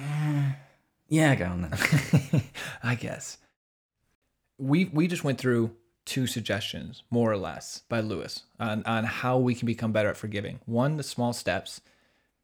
Yeah, 1.09 1.37
go 1.37 1.45
on 1.45 1.63
then. 1.63 2.43
I 2.83 2.97
guess. 2.97 3.39
We 4.59 4.87
we 4.87 5.07
just 5.07 5.23
went 5.23 5.39
through 5.39 5.71
two 6.07 6.27
suggestions, 6.27 7.03
more 7.11 7.31
or 7.31 7.37
less, 7.37 7.83
by 7.89 8.01
Lewis 8.01 8.45
on, 8.59 8.83
on 8.85 9.05
how 9.05 9.37
we 9.37 9.55
can 9.55 9.67
become 9.67 9.93
better 9.93 10.09
at 10.09 10.17
forgiving. 10.17 10.61
One, 10.65 10.97
the 10.97 11.03
small 11.03 11.33
steps. 11.35 11.83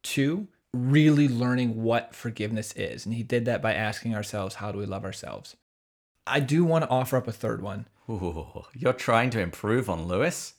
Two, 0.03 0.47
really 0.73 1.27
learning 1.27 1.81
what 1.81 2.13
forgiveness 2.13 2.73
is. 2.75 3.05
And 3.05 3.15
he 3.15 3.23
did 3.23 3.45
that 3.45 3.61
by 3.61 3.73
asking 3.73 4.13
ourselves, 4.15 4.55
how 4.55 4.71
do 4.71 4.77
we 4.77 4.85
love 4.85 5.05
ourselves? 5.05 5.55
I 6.27 6.39
do 6.39 6.63
want 6.63 6.83
to 6.83 6.89
offer 6.89 7.17
up 7.17 7.27
a 7.27 7.31
third 7.31 7.61
one. 7.61 7.87
Ooh, 8.09 8.63
you're 8.73 8.93
trying 8.93 9.29
to 9.31 9.39
improve 9.39 9.89
on 9.89 10.07
Lewis? 10.07 10.53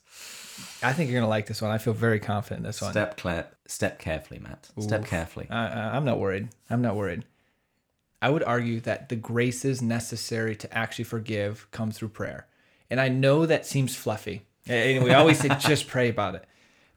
I 0.81 0.93
think 0.93 1.09
you're 1.09 1.19
going 1.19 1.25
to 1.27 1.29
like 1.29 1.47
this 1.47 1.61
one. 1.61 1.71
I 1.71 1.77
feel 1.77 1.93
very 1.93 2.19
confident 2.19 2.59
in 2.59 2.63
this 2.65 2.81
one. 2.81 2.91
Step, 2.91 3.17
cla- 3.17 3.47
step 3.67 3.99
carefully, 3.99 4.39
Matt. 4.39 4.69
Step 4.79 5.05
carefully. 5.05 5.47
I, 5.49 5.67
I- 5.67 5.95
I'm 5.95 6.05
not 6.05 6.19
worried. 6.19 6.47
I'm 6.69 6.81
not 6.81 6.95
worried. 6.95 7.23
I 8.21 8.29
would 8.29 8.43
argue 8.43 8.79
that 8.81 9.09
the 9.09 9.15
graces 9.15 9.81
necessary 9.81 10.55
to 10.55 10.75
actually 10.75 11.03
forgive 11.05 11.67
come 11.71 11.91
through 11.91 12.09
prayer. 12.09 12.47
And 12.89 12.99
I 12.99 13.09
know 13.09 13.45
that 13.45 13.65
seems 13.65 13.95
fluffy. 13.95 14.45
And 14.67 15.03
we 15.03 15.11
always 15.11 15.39
say 15.39 15.49
just 15.59 15.87
pray 15.89 16.09
about 16.09 16.35
it. 16.35 16.45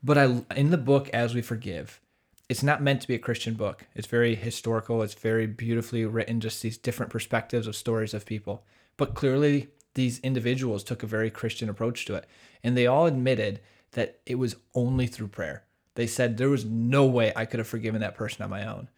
But 0.02 0.18
I 0.18 0.42
in 0.56 0.70
the 0.70 0.78
book 0.78 1.08
As 1.10 1.34
We 1.34 1.42
Forgive, 1.42 2.00
it's 2.48 2.62
not 2.62 2.82
meant 2.82 3.02
to 3.02 3.08
be 3.08 3.14
a 3.14 3.18
Christian 3.18 3.54
book. 3.54 3.86
It's 3.94 4.06
very 4.06 4.34
historical, 4.34 5.02
it's 5.02 5.14
very 5.14 5.46
beautifully 5.46 6.04
written 6.04 6.40
just 6.40 6.62
these 6.62 6.78
different 6.78 7.12
perspectives 7.12 7.66
of 7.66 7.76
stories 7.76 8.14
of 8.14 8.26
people. 8.26 8.64
But 8.96 9.14
clearly 9.14 9.68
these 9.94 10.20
individuals 10.20 10.84
took 10.84 11.02
a 11.02 11.06
very 11.06 11.30
Christian 11.30 11.68
approach 11.68 12.04
to 12.06 12.14
it. 12.14 12.26
And 12.62 12.76
they 12.76 12.86
all 12.86 13.06
admitted 13.06 13.60
that 13.92 14.20
it 14.26 14.36
was 14.36 14.56
only 14.74 15.06
through 15.06 15.28
prayer. 15.28 15.64
They 15.94 16.06
said 16.06 16.36
there 16.36 16.48
was 16.48 16.64
no 16.64 17.04
way 17.06 17.32
I 17.34 17.44
could 17.44 17.58
have 17.58 17.66
forgiven 17.66 18.00
that 18.00 18.14
person 18.14 18.42
on 18.44 18.50
my 18.50 18.66
own. 18.66 18.88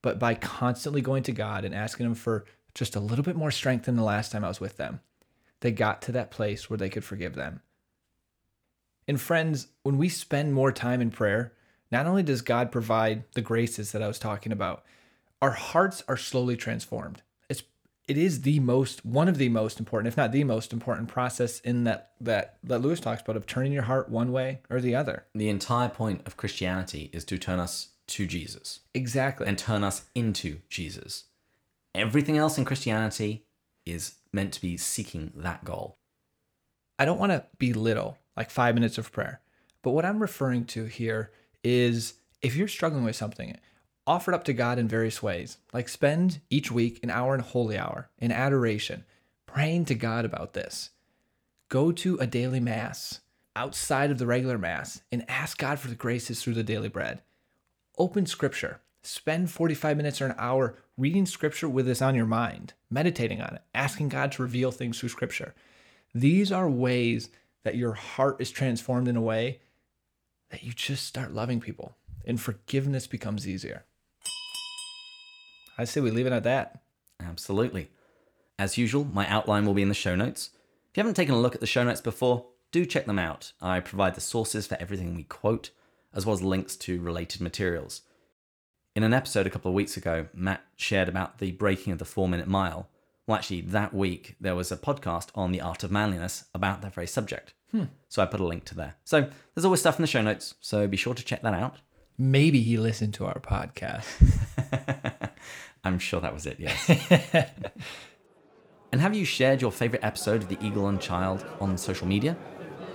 But 0.00 0.18
by 0.18 0.34
constantly 0.34 1.00
going 1.00 1.22
to 1.24 1.32
God 1.32 1.64
and 1.64 1.74
asking 1.74 2.06
Him 2.06 2.14
for 2.14 2.46
just 2.74 2.96
a 2.96 3.00
little 3.00 3.24
bit 3.24 3.36
more 3.36 3.50
strength 3.50 3.86
than 3.86 3.96
the 3.96 4.02
last 4.02 4.32
time 4.32 4.44
I 4.44 4.48
was 4.48 4.60
with 4.60 4.76
them, 4.76 5.00
they 5.60 5.72
got 5.72 6.02
to 6.02 6.12
that 6.12 6.30
place 6.30 6.68
where 6.68 6.76
they 6.76 6.88
could 6.88 7.04
forgive 7.04 7.34
them. 7.34 7.60
And 9.06 9.20
friends, 9.20 9.68
when 9.82 9.98
we 9.98 10.08
spend 10.08 10.52
more 10.52 10.70
time 10.70 11.00
in 11.00 11.10
prayer, 11.10 11.54
not 11.90 12.06
only 12.06 12.22
does 12.22 12.42
God 12.42 12.70
provide 12.70 13.24
the 13.32 13.40
graces 13.40 13.92
that 13.92 14.02
I 14.02 14.08
was 14.08 14.18
talking 14.18 14.52
about, 14.52 14.84
our 15.40 15.52
hearts 15.52 16.02
are 16.08 16.16
slowly 16.16 16.56
transformed. 16.56 17.22
It's 17.48 17.62
it 18.06 18.18
is 18.18 18.42
the 18.42 18.60
most 18.60 19.04
one 19.04 19.28
of 19.28 19.38
the 19.38 19.48
most 19.48 19.78
important, 19.78 20.08
if 20.08 20.16
not 20.16 20.32
the 20.32 20.44
most 20.44 20.72
important 20.72 21.08
process 21.08 21.60
in 21.60 21.84
that 21.84 22.12
that 22.20 22.58
that 22.62 22.82
Lewis 22.82 23.00
talks 23.00 23.22
about 23.22 23.36
of 23.36 23.46
turning 23.46 23.72
your 23.72 23.84
heart 23.84 24.10
one 24.10 24.32
way 24.32 24.60
or 24.68 24.80
the 24.80 24.94
other. 24.94 25.24
The 25.34 25.48
entire 25.48 25.88
point 25.88 26.22
of 26.26 26.36
Christianity 26.36 27.08
is 27.12 27.24
to 27.26 27.38
turn 27.38 27.60
us 27.60 27.88
to 28.08 28.26
Jesus 28.26 28.80
Exactly. 28.94 29.46
and 29.46 29.58
turn 29.58 29.84
us 29.84 30.04
into 30.14 30.60
Jesus. 30.68 31.24
Everything 31.94 32.36
else 32.36 32.58
in 32.58 32.64
Christianity 32.64 33.44
is 33.92 34.14
meant 34.32 34.52
to 34.54 34.60
be 34.60 34.76
seeking 34.76 35.32
that 35.36 35.64
goal. 35.64 35.96
I 36.98 37.04
don't 37.04 37.18
want 37.18 37.32
to 37.32 37.46
belittle 37.58 38.18
like 38.36 38.50
five 38.50 38.74
minutes 38.74 38.98
of 38.98 39.12
prayer, 39.12 39.40
but 39.82 39.92
what 39.92 40.04
I'm 40.04 40.20
referring 40.20 40.64
to 40.66 40.84
here 40.84 41.30
is 41.62 42.14
if 42.42 42.56
you're 42.56 42.68
struggling 42.68 43.04
with 43.04 43.16
something, 43.16 43.56
offer 44.06 44.32
it 44.32 44.34
up 44.34 44.44
to 44.44 44.52
God 44.52 44.78
in 44.78 44.88
various 44.88 45.22
ways. 45.22 45.58
Like 45.72 45.88
spend 45.88 46.40
each 46.50 46.70
week 46.70 47.00
an 47.02 47.10
hour 47.10 47.34
in 47.34 47.40
holy 47.40 47.78
hour 47.78 48.10
in 48.18 48.32
adoration, 48.32 49.04
praying 49.46 49.84
to 49.86 49.94
God 49.94 50.24
about 50.24 50.54
this. 50.54 50.90
Go 51.68 51.92
to 51.92 52.16
a 52.18 52.26
daily 52.26 52.60
mass 52.60 53.20
outside 53.54 54.10
of 54.10 54.18
the 54.18 54.26
regular 54.26 54.56
mass 54.56 55.02
and 55.12 55.28
ask 55.28 55.58
God 55.58 55.78
for 55.78 55.88
the 55.88 55.94
graces 55.94 56.42
through 56.42 56.54
the 56.54 56.62
daily 56.62 56.88
bread. 56.88 57.22
Open 57.98 58.24
scripture. 58.24 58.80
Spend 59.02 59.50
45 59.50 59.96
minutes 59.96 60.20
or 60.20 60.26
an 60.26 60.34
hour 60.38 60.76
reading 60.98 61.24
scripture 61.24 61.68
with 61.68 61.86
this 61.86 62.02
on 62.02 62.16
your 62.16 62.26
mind, 62.26 62.74
meditating 62.90 63.40
on 63.40 63.54
it, 63.54 63.62
asking 63.72 64.08
God 64.08 64.32
to 64.32 64.42
reveal 64.42 64.72
things 64.72 64.98
through 64.98 65.10
scripture. 65.10 65.54
These 66.12 66.50
are 66.50 66.68
ways 66.68 67.30
that 67.62 67.76
your 67.76 67.92
heart 67.92 68.40
is 68.40 68.50
transformed 68.50 69.06
in 69.06 69.16
a 69.16 69.22
way 69.22 69.60
that 70.50 70.64
you 70.64 70.72
just 70.72 71.06
start 71.06 71.32
loving 71.32 71.60
people 71.60 71.96
and 72.24 72.40
forgiveness 72.40 73.06
becomes 73.06 73.46
easier. 73.46 73.84
I 75.78 75.84
say 75.84 76.00
we 76.00 76.10
leave 76.10 76.26
it 76.26 76.32
at 76.32 76.42
that. 76.42 76.82
Absolutely. 77.20 77.90
As 78.58 78.76
usual, 78.76 79.04
my 79.04 79.26
outline 79.28 79.64
will 79.64 79.74
be 79.74 79.82
in 79.82 79.88
the 79.88 79.94
show 79.94 80.16
notes. 80.16 80.50
If 80.90 80.96
you 80.96 81.02
haven't 81.02 81.14
taken 81.14 81.34
a 81.34 81.40
look 81.40 81.54
at 81.54 81.60
the 81.60 81.66
show 81.66 81.84
notes 81.84 82.00
before, 82.00 82.46
do 82.72 82.84
check 82.84 83.06
them 83.06 83.20
out. 83.20 83.52
I 83.62 83.78
provide 83.78 84.16
the 84.16 84.20
sources 84.20 84.66
for 84.66 84.76
everything 84.80 85.14
we 85.14 85.22
quote, 85.22 85.70
as 86.12 86.26
well 86.26 86.34
as 86.34 86.42
links 86.42 86.74
to 86.76 87.00
related 87.00 87.40
materials. 87.40 88.02
In 88.98 89.04
an 89.04 89.14
episode 89.14 89.46
a 89.46 89.50
couple 89.50 89.70
of 89.70 89.76
weeks 89.76 89.96
ago, 89.96 90.26
Matt 90.34 90.64
shared 90.74 91.08
about 91.08 91.38
the 91.38 91.52
breaking 91.52 91.92
of 91.92 92.00
the 92.00 92.04
four 92.04 92.28
minute 92.28 92.48
mile. 92.48 92.88
Well, 93.28 93.38
actually, 93.38 93.60
that 93.60 93.94
week 93.94 94.34
there 94.40 94.56
was 94.56 94.72
a 94.72 94.76
podcast 94.76 95.28
on 95.36 95.52
the 95.52 95.60
art 95.60 95.84
of 95.84 95.92
manliness 95.92 96.46
about 96.52 96.82
that 96.82 96.94
very 96.94 97.06
subject. 97.06 97.54
Hmm. 97.70 97.84
So 98.08 98.22
I 98.22 98.26
put 98.26 98.40
a 98.40 98.44
link 98.44 98.64
to 98.64 98.74
there. 98.74 98.96
So 99.04 99.30
there's 99.54 99.64
always 99.64 99.78
stuff 99.78 100.00
in 100.00 100.02
the 100.02 100.08
show 100.08 100.20
notes, 100.20 100.56
so 100.60 100.88
be 100.88 100.96
sure 100.96 101.14
to 101.14 101.24
check 101.24 101.42
that 101.42 101.54
out. 101.54 101.76
Maybe 102.18 102.60
he 102.60 102.76
listened 102.76 103.14
to 103.14 103.26
our 103.26 103.38
podcast. 103.38 104.04
I'm 105.84 106.00
sure 106.00 106.20
that 106.20 106.34
was 106.34 106.46
it, 106.46 106.58
yes. 106.58 106.90
and 108.90 109.00
have 109.00 109.14
you 109.14 109.24
shared 109.24 109.62
your 109.62 109.70
favorite 109.70 110.02
episode 110.02 110.42
of 110.42 110.48
The 110.48 110.58
Eagle 110.60 110.88
and 110.88 111.00
Child 111.00 111.46
on 111.60 111.78
social 111.78 112.08
media? 112.08 112.36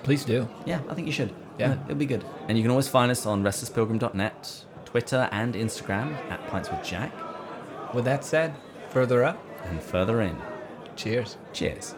Please 0.03 0.25
do. 0.25 0.49
Yeah, 0.65 0.81
I 0.89 0.95
think 0.95 1.07
you 1.07 1.13
should. 1.13 1.33
Yeah. 1.57 1.77
it'll 1.85 1.95
be 1.95 2.05
good. 2.05 2.25
And 2.49 2.57
you 2.57 2.63
can 2.63 2.71
always 2.71 2.89
find 2.89 3.09
us 3.09 3.25
on 3.25 3.41
restlesspilgrim.net, 3.41 4.65
Twitter 4.93 5.27
and 5.31 5.55
Instagram 5.55 6.13
at 6.29 6.45
Pints 6.49 6.69
with 6.69 6.83
Jack, 6.83 7.11
With 7.95 8.05
that 8.05 8.23
said, 8.23 8.53
further 8.91 9.23
up, 9.23 9.43
and 9.65 9.81
further 9.81 10.21
in. 10.21 10.37
cheers. 10.95 11.35
Cheers. 11.51 11.95